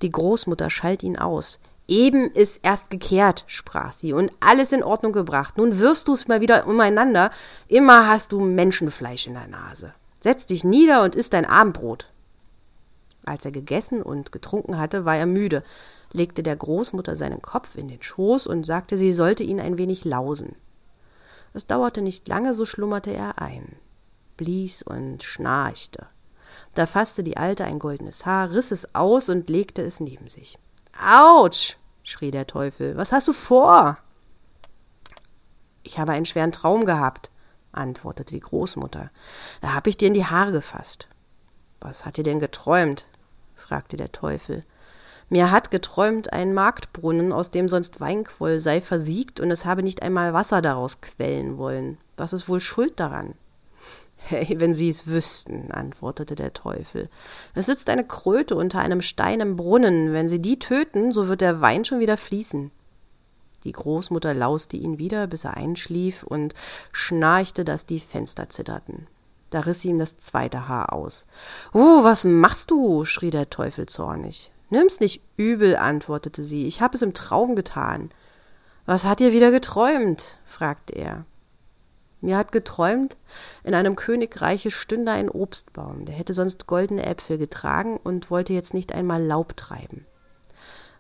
Die 0.02 0.12
Großmutter 0.12 0.72
schalt 0.72 1.04
ihn 1.04 1.18
aus. 1.18 1.60
Eben 1.88 2.32
ist 2.32 2.62
erst 2.64 2.90
gekehrt, 2.90 3.44
sprach 3.46 3.94
sie, 3.94 4.12
und 4.12 4.32
alles 4.40 4.72
in 4.72 4.84
Ordnung 4.84 5.14
gebracht. 5.14 5.58
Nun 5.58 5.78
wirfst 5.78 6.08
du's 6.08 6.28
mal 6.28 6.42
wieder 6.42 6.66
umeinander. 6.66 7.30
Immer 7.68 8.08
hast 8.08 8.32
du 8.32 8.40
Menschenfleisch 8.40 9.28
in 9.28 9.36
der 9.36 9.48
Nase. 9.48 9.94
Setz 10.20 10.48
dich 10.48 10.64
nieder 10.64 11.04
und 11.04 11.14
iss 11.14 11.30
dein 11.30 11.46
Abendbrot. 11.46 12.08
Als 13.26 13.44
er 13.44 13.52
gegessen 13.52 14.02
und 14.02 14.32
getrunken 14.32 14.78
hatte, 14.78 15.04
war 15.04 15.18
er 15.18 15.26
müde, 15.26 15.64
legte 16.12 16.44
der 16.44 16.56
Großmutter 16.56 17.16
seinen 17.16 17.42
Kopf 17.42 17.76
in 17.76 17.88
den 17.88 18.02
Schoß 18.02 18.48
und 18.48 18.66
sagte, 18.66 18.98
sie 18.98 19.12
sollte 19.12 19.44
ihn 19.44 19.60
ein 19.60 19.78
wenig 19.78 20.06
lausen. 20.06 20.56
Es 21.54 21.66
dauerte 21.66 22.02
nicht 22.02 22.28
lange, 22.28 22.54
so 22.54 22.66
schlummerte 22.66 23.12
er 23.12 23.42
ein, 23.42 23.76
blies 24.38 24.84
und 24.84 25.24
schnarchte. 25.24 26.08
Da 26.76 26.86
fasste 26.86 27.24
die 27.24 27.38
Alte 27.38 27.64
ein 27.66 27.80
goldenes 27.80 28.26
Haar, 28.26 28.52
riß 28.52 28.72
es 28.72 28.94
aus 28.94 29.30
und 29.30 29.50
legte 29.50 29.82
es 29.82 30.00
neben 30.00 30.30
sich. 30.30 30.58
Autsch! 31.02 31.78
schrie 32.04 32.32
der 32.32 32.46
Teufel. 32.46 32.96
Was 32.98 33.12
hast 33.12 33.28
du 33.28 33.34
vor? 33.34 33.98
Ich 35.84 35.98
habe 35.98 36.12
einen 36.12 36.26
schweren 36.26 36.52
Traum 36.52 36.86
gehabt, 36.86 37.32
antwortete 37.72 38.34
die 38.34 38.40
Großmutter. 38.40 39.10
Da 39.62 39.74
hab 39.74 39.88
ich 39.88 39.98
dir 39.98 40.10
in 40.10 40.14
die 40.14 40.26
Haare 40.26 40.52
gefasst. 40.52 41.08
Was 41.80 42.06
hat 42.06 42.18
dir 42.18 42.24
denn 42.24 42.40
geträumt? 42.40 43.06
Fragte 43.66 43.98
der 43.98 44.12
Teufel. 44.12 44.64
Mir 45.30 45.50
hat 45.50 45.72
geträumt, 45.72 46.32
ein 46.32 46.54
Marktbrunnen, 46.54 47.32
aus 47.32 47.50
dem 47.50 47.68
sonst 47.68 48.00
Weinquoll 48.00 48.60
sei, 48.60 48.80
versiegt, 48.80 49.40
und 49.40 49.50
es 49.50 49.66
habe 49.66 49.82
nicht 49.82 50.04
einmal 50.04 50.34
Wasser 50.34 50.62
daraus 50.62 51.02
quellen 51.02 51.58
wollen. 51.58 51.98
Was 52.16 52.32
ist 52.32 52.48
wohl 52.48 52.60
schuld 52.60 53.00
daran? 53.00 53.34
Hey, 54.18 54.60
wenn 54.60 54.74
Sie 54.74 54.90
es 54.90 55.08
wüssten, 55.08 55.72
antwortete 55.72 56.36
der 56.36 56.54
Teufel. 56.54 57.10
Es 57.54 57.68
sitzt 57.68 57.90
eine 57.90 58.04
Kröte 58.04 58.56
unter 58.56 58.80
einem 58.80 59.02
Stein 59.02 59.40
im 59.40 59.56
Brunnen. 59.56 60.14
Wenn 60.14 60.30
Sie 60.30 60.42
die 60.42 60.58
töten, 60.58 61.12
so 61.12 61.28
wird 61.28 61.42
der 61.42 61.62
Wein 61.62 61.86
schon 61.86 62.00
wieder 62.00 62.18
fließen. 62.18 62.72
Die 63.66 63.72
Großmutter 63.72 64.34
lauste 64.34 64.78
ihn 64.78 65.00
wieder, 65.00 65.28
bis 65.28 65.44
er 65.44 65.58
einschlief 65.58 66.24
und 66.24 66.54
schnarchte, 66.92 67.66
dass 67.66 67.86
die 67.86 68.00
Fenster 68.00 68.50
zitterten. 68.50 69.08
Da 69.50 69.62
riss 69.62 69.86
ihm 69.86 70.00
das 70.00 70.18
zweite 70.18 70.68
Haar 70.68 70.94
aus. 70.94 71.26
Uh, 71.74 72.04
was 72.04 72.24
machst 72.24 72.72
du? 72.72 73.06
schrie 73.06 73.30
der 73.30 73.50
Teufel 73.50 73.86
zornig. 73.86 74.52
Nimm's 74.70 75.00
nicht 75.00 75.22
übel, 75.38 75.76
antwortete 75.76 76.44
sie, 76.44 76.68
ich 76.68 76.82
habe 76.82 76.96
es 76.96 77.02
im 77.02 77.14
Traum 77.14 77.56
getan. 77.56 78.10
Was 78.86 79.04
hat 79.04 79.22
ihr 79.22 79.32
wieder 79.32 79.52
geträumt? 79.52 80.38
fragte 80.48 80.94
er. 80.94 81.26
Mir 82.22 82.38
hat 82.38 82.52
geträumt, 82.52 83.16
in 83.64 83.76
einem 83.76 83.96
Königreiche 83.96 84.72
stünde 84.72 85.12
ein 85.12 85.30
Obstbaum, 85.30 86.06
der 86.06 86.16
hätte 86.16 86.34
sonst 86.34 86.66
goldene 86.66 87.06
Äpfel 87.06 87.38
getragen 87.38 87.98
und 87.98 88.32
wollte 88.32 88.54
jetzt 88.54 88.74
nicht 88.74 88.94
einmal 88.94 89.24
Laub 89.24 89.56
treiben. 89.56 90.06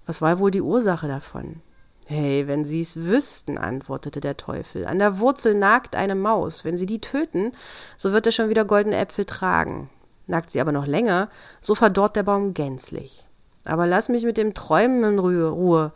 Was 0.05 0.21
war 0.21 0.37
wohl 0.37 0.51
die 0.51 0.61
Ursache 0.61 1.07
davon? 1.07 1.61
Hey, 2.07 2.47
wenn 2.47 2.65
Sie's 2.65 2.95
wüssten, 2.97 3.57
antwortete 3.57 4.21
der 4.21 4.37
Teufel, 4.37 4.85
an 4.85 4.99
der 4.99 5.17
Wurzel 5.17 5.55
nagt 5.55 5.95
eine 5.95 6.13
Maus, 6.13 6.63
wenn 6.63 6.77
Sie 6.77 6.85
die 6.85 7.01
töten, 7.01 7.51
so 7.97 8.11
wird 8.11 8.27
er 8.27 8.31
schon 8.31 8.49
wieder 8.49 8.63
goldene 8.63 8.97
Äpfel 8.97 9.25
tragen. 9.25 9.89
Nagt 10.27 10.51
sie 10.51 10.61
aber 10.61 10.71
noch 10.71 10.85
länger, 10.85 11.29
so 11.61 11.75
verdorrt 11.75 12.15
der 12.15 12.23
Baum 12.23 12.53
gänzlich. 12.53 13.23
Aber 13.63 13.87
lass 13.87 14.09
mich 14.09 14.23
mit 14.23 14.37
dem 14.37 14.53
Träumen 14.53 15.03
in 15.03 15.19
Ruhe. 15.19 15.91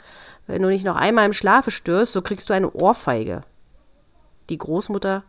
Wenn 0.47 0.61
du 0.63 0.69
nicht 0.69 0.85
noch 0.85 0.95
einmal 0.95 1.25
im 1.25 1.33
Schlafe 1.33 1.69
störst, 1.69 2.13
so 2.13 2.21
kriegst 2.21 2.49
du 2.49 2.53
eine 2.53 2.71
Ohrfeige. 2.71 3.43
Die 4.49 4.57
Großmutter 4.57 5.23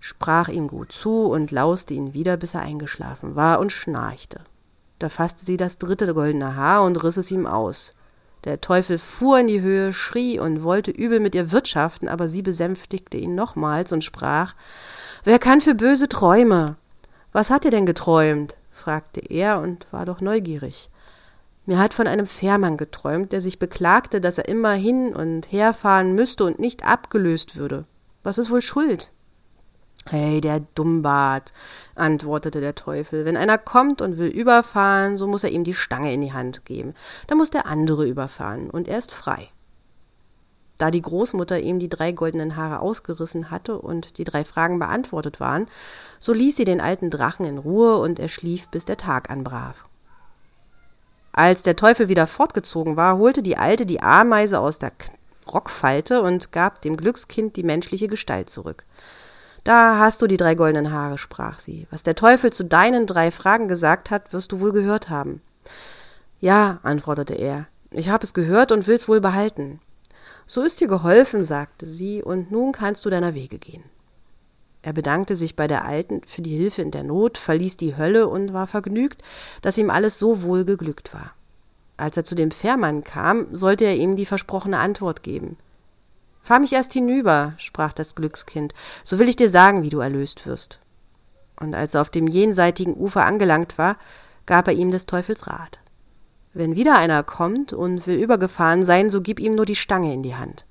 sprach 0.00 0.48
ihm 0.48 0.68
gut 0.68 0.92
zu 0.92 1.24
und 1.24 1.50
lauste 1.50 1.94
ihn 1.94 2.12
wieder, 2.12 2.36
bis 2.36 2.54
er 2.54 2.60
eingeschlafen 2.60 3.36
war 3.36 3.58
und 3.58 3.72
schnarchte. 3.72 4.40
Da 4.98 5.08
fasste 5.08 5.46
sie 5.46 5.56
das 5.56 5.78
dritte 5.78 6.12
goldene 6.12 6.56
Haar 6.56 6.82
und 6.84 7.02
riss 7.02 7.16
es 7.16 7.30
ihm 7.30 7.46
aus. 7.46 7.94
Der 8.44 8.60
Teufel 8.60 8.98
fuhr 8.98 9.38
in 9.38 9.48
die 9.48 9.60
Höhe, 9.60 9.92
schrie 9.92 10.38
und 10.38 10.62
wollte 10.62 10.90
übel 10.90 11.20
mit 11.20 11.34
ihr 11.34 11.52
wirtschaften, 11.52 12.08
aber 12.08 12.26
sie 12.26 12.42
besänftigte 12.42 13.18
ihn 13.18 13.34
nochmals 13.34 13.92
und 13.92 14.02
sprach 14.02 14.54
Wer 15.24 15.38
kann 15.38 15.60
für 15.60 15.74
böse 15.74 16.08
Träume? 16.08 16.76
Was 17.32 17.50
hat 17.50 17.64
er 17.64 17.70
denn 17.70 17.86
geträumt? 17.86 18.54
fragte 18.72 19.20
er 19.20 19.60
und 19.60 19.86
war 19.90 20.06
doch 20.06 20.22
neugierig. 20.22 20.88
Mir 21.66 21.78
hat 21.78 21.92
von 21.92 22.06
einem 22.06 22.26
Fährmann 22.26 22.78
geträumt, 22.78 23.32
der 23.32 23.42
sich 23.42 23.58
beklagte, 23.58 24.20
dass 24.20 24.38
er 24.38 24.48
immer 24.48 24.72
hin 24.72 25.14
und 25.14 25.52
herfahren 25.52 26.14
müsste 26.14 26.44
und 26.44 26.58
nicht 26.58 26.84
abgelöst 26.84 27.56
würde. 27.56 27.84
Was 28.22 28.38
ist 28.38 28.50
wohl 28.50 28.62
schuld? 28.62 29.10
Hey, 30.08 30.40
der 30.40 30.60
Dummbart, 30.74 31.52
antwortete 31.94 32.60
der 32.60 32.74
Teufel. 32.74 33.24
Wenn 33.24 33.36
einer 33.36 33.58
kommt 33.58 34.00
und 34.00 34.16
will 34.16 34.28
überfahren, 34.28 35.16
so 35.16 35.26
muss 35.26 35.44
er 35.44 35.50
ihm 35.50 35.62
die 35.62 35.74
Stange 35.74 36.12
in 36.12 36.20
die 36.20 36.32
Hand 36.32 36.64
geben. 36.64 36.94
Dann 37.26 37.38
muss 37.38 37.50
der 37.50 37.66
andere 37.66 38.06
überfahren, 38.06 38.70
und 38.70 38.88
er 38.88 38.98
ist 38.98 39.12
frei. 39.12 39.48
Da 40.78 40.90
die 40.90 41.02
Großmutter 41.02 41.60
ihm 41.60 41.78
die 41.78 41.90
drei 41.90 42.12
goldenen 42.12 42.56
Haare 42.56 42.80
ausgerissen 42.80 43.50
hatte 43.50 43.78
und 43.78 44.16
die 44.16 44.24
drei 44.24 44.46
Fragen 44.46 44.78
beantwortet 44.78 45.38
waren, 45.38 45.68
so 46.18 46.32
ließ 46.32 46.56
sie 46.56 46.64
den 46.64 46.80
alten 46.80 47.10
Drachen 47.10 47.44
in 47.44 47.58
Ruhe 47.58 47.98
und 47.98 48.18
er 48.18 48.30
schlief, 48.30 48.66
bis 48.68 48.86
der 48.86 48.96
Tag 48.96 49.28
anbrach. 49.28 49.74
Als 51.32 51.62
der 51.62 51.76
Teufel 51.76 52.08
wieder 52.08 52.26
fortgezogen 52.26 52.96
war, 52.96 53.18
holte 53.18 53.42
die 53.42 53.58
Alte 53.58 53.84
die 53.84 54.02
Ameise 54.02 54.58
aus 54.58 54.78
der 54.78 54.92
Rockfalte 55.46 56.22
und 56.22 56.50
gab 56.50 56.80
dem 56.80 56.96
Glückskind 56.96 57.56
die 57.56 57.62
menschliche 57.62 58.08
Gestalt 58.08 58.48
zurück. 58.48 58.84
Da 59.64 59.98
hast 59.98 60.22
du 60.22 60.26
die 60.26 60.36
drei 60.36 60.54
goldenen 60.54 60.92
Haare, 60.92 61.18
sprach 61.18 61.58
sie. 61.58 61.86
Was 61.90 62.02
der 62.02 62.14
Teufel 62.14 62.52
zu 62.52 62.64
deinen 62.64 63.06
drei 63.06 63.30
Fragen 63.30 63.68
gesagt 63.68 64.10
hat, 64.10 64.32
wirst 64.32 64.52
du 64.52 64.60
wohl 64.60 64.72
gehört 64.72 65.10
haben. 65.10 65.42
Ja, 66.40 66.78
antwortete 66.82 67.34
er, 67.34 67.66
Ich 67.90 68.08
habe 68.08 68.24
es 68.24 68.32
gehört 68.32 68.72
und 68.72 68.86
will's 68.86 69.08
wohl 69.08 69.20
behalten. 69.20 69.80
So 70.46 70.62
ist 70.62 70.80
dir 70.80 70.88
geholfen, 70.88 71.44
sagte 71.44 71.86
sie, 71.86 72.22
und 72.22 72.50
nun 72.50 72.72
kannst 72.72 73.04
du 73.04 73.10
deiner 73.10 73.34
Wege 73.34 73.58
gehen. 73.58 73.84
Er 74.82 74.94
bedankte 74.94 75.36
sich 75.36 75.56
bei 75.56 75.66
der 75.66 75.84
Alten 75.84 76.22
für 76.26 76.40
die 76.40 76.56
Hilfe 76.56 76.80
in 76.80 76.90
der 76.90 77.02
Not, 77.02 77.36
verließ 77.36 77.76
die 77.76 77.96
Hölle 77.96 78.26
und 78.28 78.54
war 78.54 78.66
vergnügt, 78.66 79.22
dass 79.60 79.76
ihm 79.76 79.90
alles 79.90 80.18
so 80.18 80.42
wohl 80.42 80.64
geglückt 80.64 81.12
war. 81.12 81.32
Als 81.98 82.16
er 82.16 82.24
zu 82.24 82.34
dem 82.34 82.50
Fährmann 82.50 83.04
kam, 83.04 83.54
sollte 83.54 83.84
er 83.84 83.94
ihm 83.94 84.16
die 84.16 84.24
versprochene 84.24 84.78
Antwort 84.78 85.22
geben. 85.22 85.58
Fahr 86.42 86.58
mich 86.58 86.72
erst 86.72 86.92
hinüber, 86.92 87.54
sprach 87.58 87.92
das 87.92 88.14
Glückskind, 88.14 88.74
so 89.04 89.18
will 89.18 89.28
ich 89.28 89.36
dir 89.36 89.50
sagen, 89.50 89.82
wie 89.82 89.90
du 89.90 90.00
erlöst 90.00 90.46
wirst. 90.46 90.80
Und 91.58 91.74
als 91.74 91.94
er 91.94 92.00
auf 92.00 92.10
dem 92.10 92.26
jenseitigen 92.26 92.96
Ufer 92.96 93.24
angelangt 93.24 93.78
war, 93.78 93.96
gab 94.46 94.66
er 94.66 94.74
ihm 94.74 94.90
des 94.90 95.06
Teufels 95.06 95.46
Rat. 95.46 95.78
Wenn 96.52 96.74
wieder 96.74 96.96
einer 96.96 97.22
kommt 97.22 97.72
und 97.72 98.06
will 98.06 98.18
übergefahren 98.18 98.84
sein, 98.84 99.10
so 99.10 99.20
gib 99.20 99.38
ihm 99.38 99.54
nur 99.54 99.66
die 99.66 99.76
Stange 99.76 100.12
in 100.12 100.22
die 100.22 100.34
Hand. 100.34 100.64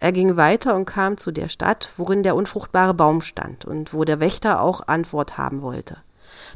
Er 0.00 0.12
ging 0.12 0.36
weiter 0.36 0.74
und 0.74 0.84
kam 0.84 1.16
zu 1.16 1.30
der 1.30 1.48
Stadt, 1.48 1.90
worin 1.96 2.22
der 2.22 2.36
unfruchtbare 2.36 2.92
Baum 2.92 3.22
stand 3.22 3.64
und 3.64 3.94
wo 3.94 4.04
der 4.04 4.20
Wächter 4.20 4.60
auch 4.60 4.86
Antwort 4.86 5.38
haben 5.38 5.62
wollte. 5.62 5.96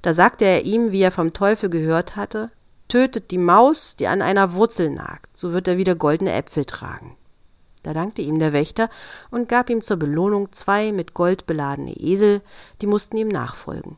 Da 0.02 0.12
sagte 0.12 0.44
er 0.44 0.64
ihm, 0.64 0.92
wie 0.92 1.00
er 1.00 1.12
vom 1.12 1.32
Teufel 1.32 1.70
gehört 1.70 2.16
hatte, 2.16 2.50
tötet 2.88 3.30
die 3.30 3.38
Maus, 3.38 3.96
die 3.96 4.06
an 4.06 4.20
einer 4.20 4.52
Wurzel 4.52 4.90
nagt, 4.90 5.36
so 5.36 5.52
wird 5.52 5.68
er 5.68 5.78
wieder 5.78 5.94
goldene 5.94 6.32
Äpfel 6.32 6.66
tragen. 6.66 7.16
Da 7.82 7.94
dankte 7.94 8.22
ihm 8.22 8.38
der 8.38 8.52
Wächter 8.52 8.90
und 9.30 9.48
gab 9.48 9.70
ihm 9.70 9.82
zur 9.82 9.96
Belohnung 9.96 10.52
zwei 10.52 10.92
mit 10.92 11.14
Gold 11.14 11.46
beladene 11.46 11.92
Esel, 11.92 12.40
die 12.80 12.86
mussten 12.86 13.16
ihm 13.16 13.28
nachfolgen. 13.28 13.96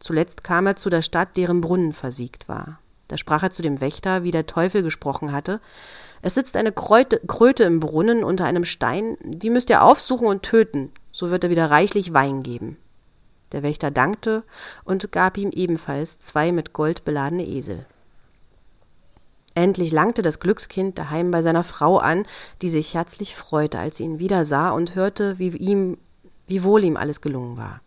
Zuletzt 0.00 0.44
kam 0.44 0.66
er 0.66 0.76
zu 0.76 0.90
der 0.90 1.02
Stadt, 1.02 1.36
deren 1.36 1.60
Brunnen 1.60 1.92
versiegt 1.92 2.48
war. 2.48 2.78
Da 3.08 3.18
sprach 3.18 3.42
er 3.42 3.50
zu 3.50 3.62
dem 3.62 3.80
Wächter, 3.80 4.22
wie 4.22 4.30
der 4.30 4.46
Teufel 4.46 4.82
gesprochen 4.82 5.32
hatte, 5.32 5.60
es 6.22 6.34
sitzt 6.34 6.56
eine 6.56 6.70
Kräute, 6.70 7.20
Kröte 7.26 7.64
im 7.64 7.80
Brunnen 7.80 8.22
unter 8.22 8.44
einem 8.44 8.64
Stein, 8.64 9.16
die 9.22 9.50
müsst 9.50 9.70
ihr 9.70 9.82
aufsuchen 9.82 10.28
und 10.28 10.44
töten, 10.44 10.92
so 11.10 11.30
wird 11.30 11.42
er 11.44 11.50
wieder 11.50 11.70
reichlich 11.70 12.14
Wein 12.14 12.44
geben. 12.44 12.76
Der 13.50 13.64
Wächter 13.64 13.90
dankte 13.90 14.44
und 14.84 15.12
gab 15.12 15.36
ihm 15.36 15.50
ebenfalls 15.50 16.20
zwei 16.20 16.52
mit 16.52 16.72
Gold 16.72 17.04
beladene 17.04 17.44
Esel. 17.44 17.84
Endlich 19.54 19.92
langte 19.92 20.22
das 20.22 20.40
Glückskind 20.40 20.98
daheim 20.98 21.30
bei 21.30 21.42
seiner 21.42 21.64
Frau 21.64 21.98
an, 21.98 22.24
die 22.62 22.70
sich 22.70 22.94
herzlich 22.94 23.36
freute, 23.36 23.78
als 23.78 23.98
sie 23.98 24.04
ihn 24.04 24.18
wiedersah 24.18 24.70
und 24.70 24.94
hörte, 24.94 25.38
wie 25.38 25.48
ihm, 25.48 25.98
wie 26.46 26.62
wohl 26.62 26.84
ihm 26.84 26.96
alles 26.96 27.20
gelungen 27.20 27.56
war. 27.56 27.80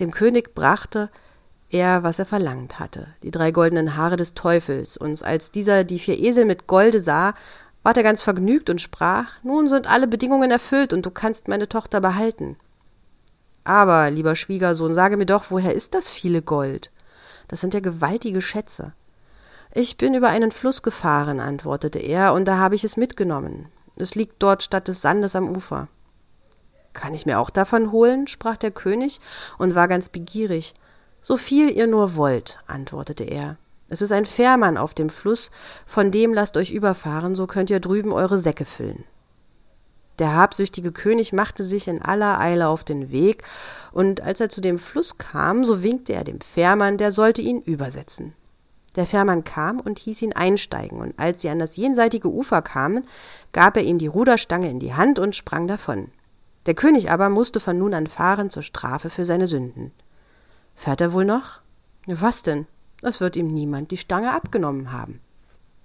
Dem 0.00 0.10
König 0.10 0.54
brachte 0.54 1.08
er, 1.70 2.02
was 2.02 2.18
er 2.18 2.26
verlangt 2.26 2.78
hatte, 2.78 3.08
die 3.22 3.30
drei 3.30 3.50
goldenen 3.50 3.96
Haare 3.96 4.16
des 4.16 4.34
Teufels, 4.34 4.96
und 4.96 5.22
als 5.22 5.50
dieser 5.50 5.84
die 5.84 5.98
vier 5.98 6.18
Esel 6.18 6.44
mit 6.44 6.66
Golde 6.66 7.00
sah, 7.00 7.34
ward 7.82 7.96
er 7.96 8.02
ganz 8.02 8.20
vergnügt 8.20 8.68
und 8.68 8.80
sprach, 8.80 9.30
nun 9.42 9.68
sind 9.68 9.86
alle 9.86 10.06
Bedingungen 10.06 10.50
erfüllt, 10.50 10.92
und 10.92 11.06
du 11.06 11.10
kannst 11.10 11.48
meine 11.48 11.68
Tochter 11.68 12.00
behalten. 12.00 12.56
Aber, 13.64 14.10
lieber 14.10 14.36
Schwiegersohn, 14.36 14.94
sage 14.94 15.16
mir 15.16 15.26
doch, 15.26 15.44
woher 15.50 15.74
ist 15.74 15.94
das 15.94 16.10
viele 16.10 16.42
Gold? 16.42 16.90
Das 17.48 17.60
sind 17.60 17.74
ja 17.74 17.80
gewaltige 17.80 18.42
Schätze. 18.42 18.92
Ich 19.74 19.96
bin 19.96 20.12
über 20.12 20.28
einen 20.28 20.52
Fluss 20.52 20.82
gefahren, 20.82 21.40
antwortete 21.40 21.98
er, 21.98 22.34
und 22.34 22.46
da 22.46 22.58
habe 22.58 22.74
ich 22.74 22.84
es 22.84 22.98
mitgenommen. 22.98 23.68
Es 23.96 24.14
liegt 24.14 24.42
dort 24.42 24.62
statt 24.62 24.86
des 24.86 25.00
Sandes 25.00 25.34
am 25.34 25.48
Ufer. 25.48 25.88
Kann 26.92 27.14
ich 27.14 27.24
mir 27.24 27.38
auch 27.38 27.48
davon 27.48 27.90
holen? 27.90 28.26
sprach 28.26 28.58
der 28.58 28.70
König 28.70 29.18
und 29.56 29.74
war 29.74 29.88
ganz 29.88 30.10
begierig. 30.10 30.74
So 31.22 31.38
viel 31.38 31.70
ihr 31.70 31.86
nur 31.86 32.16
wollt, 32.16 32.58
antwortete 32.66 33.24
er. 33.24 33.56
Es 33.88 34.02
ist 34.02 34.12
ein 34.12 34.26
Fährmann 34.26 34.76
auf 34.76 34.92
dem 34.92 35.08
Fluss, 35.08 35.50
von 35.86 36.10
dem 36.10 36.34
lasst 36.34 36.58
euch 36.58 36.70
überfahren, 36.70 37.34
so 37.34 37.46
könnt 37.46 37.70
ihr 37.70 37.80
drüben 37.80 38.12
eure 38.12 38.38
Säcke 38.38 38.66
füllen. 38.66 39.04
Der 40.18 40.34
habsüchtige 40.34 40.92
König 40.92 41.32
machte 41.32 41.64
sich 41.64 41.88
in 41.88 42.02
aller 42.02 42.38
Eile 42.38 42.68
auf 42.68 42.84
den 42.84 43.10
Weg, 43.10 43.42
und 43.90 44.20
als 44.20 44.40
er 44.40 44.50
zu 44.50 44.60
dem 44.60 44.78
Fluss 44.78 45.16
kam, 45.16 45.64
so 45.64 45.82
winkte 45.82 46.12
er 46.12 46.24
dem 46.24 46.42
Fährmann, 46.42 46.98
der 46.98 47.10
sollte 47.10 47.40
ihn 47.40 47.62
übersetzen. 47.62 48.34
Der 48.96 49.06
Fährmann 49.06 49.44
kam 49.44 49.80
und 49.80 49.98
hieß 49.98 50.22
ihn 50.22 50.34
einsteigen, 50.34 51.00
und 51.00 51.18
als 51.18 51.42
sie 51.42 51.48
an 51.48 51.58
das 51.58 51.76
jenseitige 51.76 52.28
Ufer 52.28 52.60
kamen, 52.60 53.04
gab 53.52 53.76
er 53.76 53.82
ihm 53.82 53.98
die 53.98 54.06
Ruderstange 54.06 54.68
in 54.68 54.80
die 54.80 54.94
Hand 54.94 55.18
und 55.18 55.34
sprang 55.34 55.66
davon. 55.66 56.10
Der 56.66 56.74
König 56.74 57.10
aber 57.10 57.28
musste 57.28 57.58
von 57.58 57.78
nun 57.78 57.94
an 57.94 58.06
fahren 58.06 58.50
zur 58.50 58.62
Strafe 58.62 59.10
für 59.10 59.24
seine 59.24 59.46
Sünden. 59.46 59.92
Fährt 60.76 61.00
er 61.00 61.12
wohl 61.12 61.24
noch? 61.24 61.60
Was 62.06 62.42
denn? 62.42 62.66
Es 63.02 63.20
wird 63.20 63.36
ihm 63.36 63.52
niemand 63.52 63.90
die 63.90 63.96
Stange 63.96 64.32
abgenommen 64.32 64.92
haben. 64.92 65.20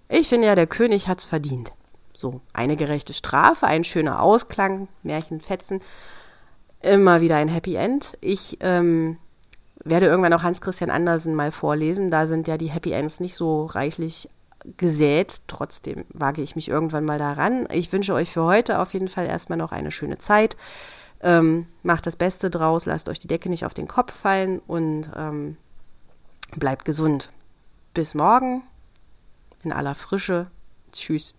Ich 0.09 0.29
finde 0.29 0.47
ja, 0.47 0.55
der 0.55 0.67
König 0.67 1.07
hat's 1.07 1.25
verdient. 1.25 1.71
So, 2.13 2.41
eine 2.53 2.75
gerechte 2.75 3.13
Strafe, 3.13 3.67
ein 3.67 3.83
schöner 3.83 4.21
Ausklang, 4.21 4.87
Märchenfetzen, 5.03 5.81
immer 6.81 7.21
wieder 7.21 7.35
ein 7.35 7.47
Happy 7.47 7.75
End. 7.75 8.17
Ich 8.21 8.57
ähm, 8.61 9.17
werde 9.83 10.07
irgendwann 10.07 10.33
auch 10.33 10.43
Hans 10.43 10.61
Christian 10.61 10.89
Andersen 10.89 11.35
mal 11.35 11.51
vorlesen. 11.51 12.11
Da 12.11 12.27
sind 12.27 12.47
ja 12.47 12.57
die 12.57 12.69
Happy 12.69 12.91
Ends 12.91 13.19
nicht 13.19 13.35
so 13.35 13.65
reichlich 13.65 14.29
gesät. 14.77 15.41
Trotzdem 15.47 16.05
wage 16.09 16.41
ich 16.41 16.55
mich 16.55 16.67
irgendwann 16.67 17.05
mal 17.05 17.19
daran. 17.19 17.67
Ich 17.71 17.91
wünsche 17.91 18.13
euch 18.13 18.31
für 18.31 18.43
heute 18.43 18.79
auf 18.79 18.93
jeden 18.93 19.07
Fall 19.07 19.27
erstmal 19.27 19.57
noch 19.57 19.71
eine 19.71 19.91
schöne 19.91 20.17
Zeit. 20.17 20.57
Ähm, 21.21 21.65
macht 21.83 22.05
das 22.05 22.15
Beste 22.15 22.49
draus, 22.49 22.85
lasst 22.85 23.09
euch 23.09 23.19
die 23.19 23.27
Decke 23.27 23.49
nicht 23.49 23.65
auf 23.65 23.73
den 23.73 23.87
Kopf 23.87 24.13
fallen 24.13 24.59
und 24.67 25.09
ähm, 25.15 25.57
bleibt 26.55 26.85
gesund. 26.85 27.29
Bis 27.93 28.13
morgen 28.13 28.61
in 29.63 29.71
aller 29.71 29.95
Frische. 29.95 30.47
Tschüss. 30.91 31.33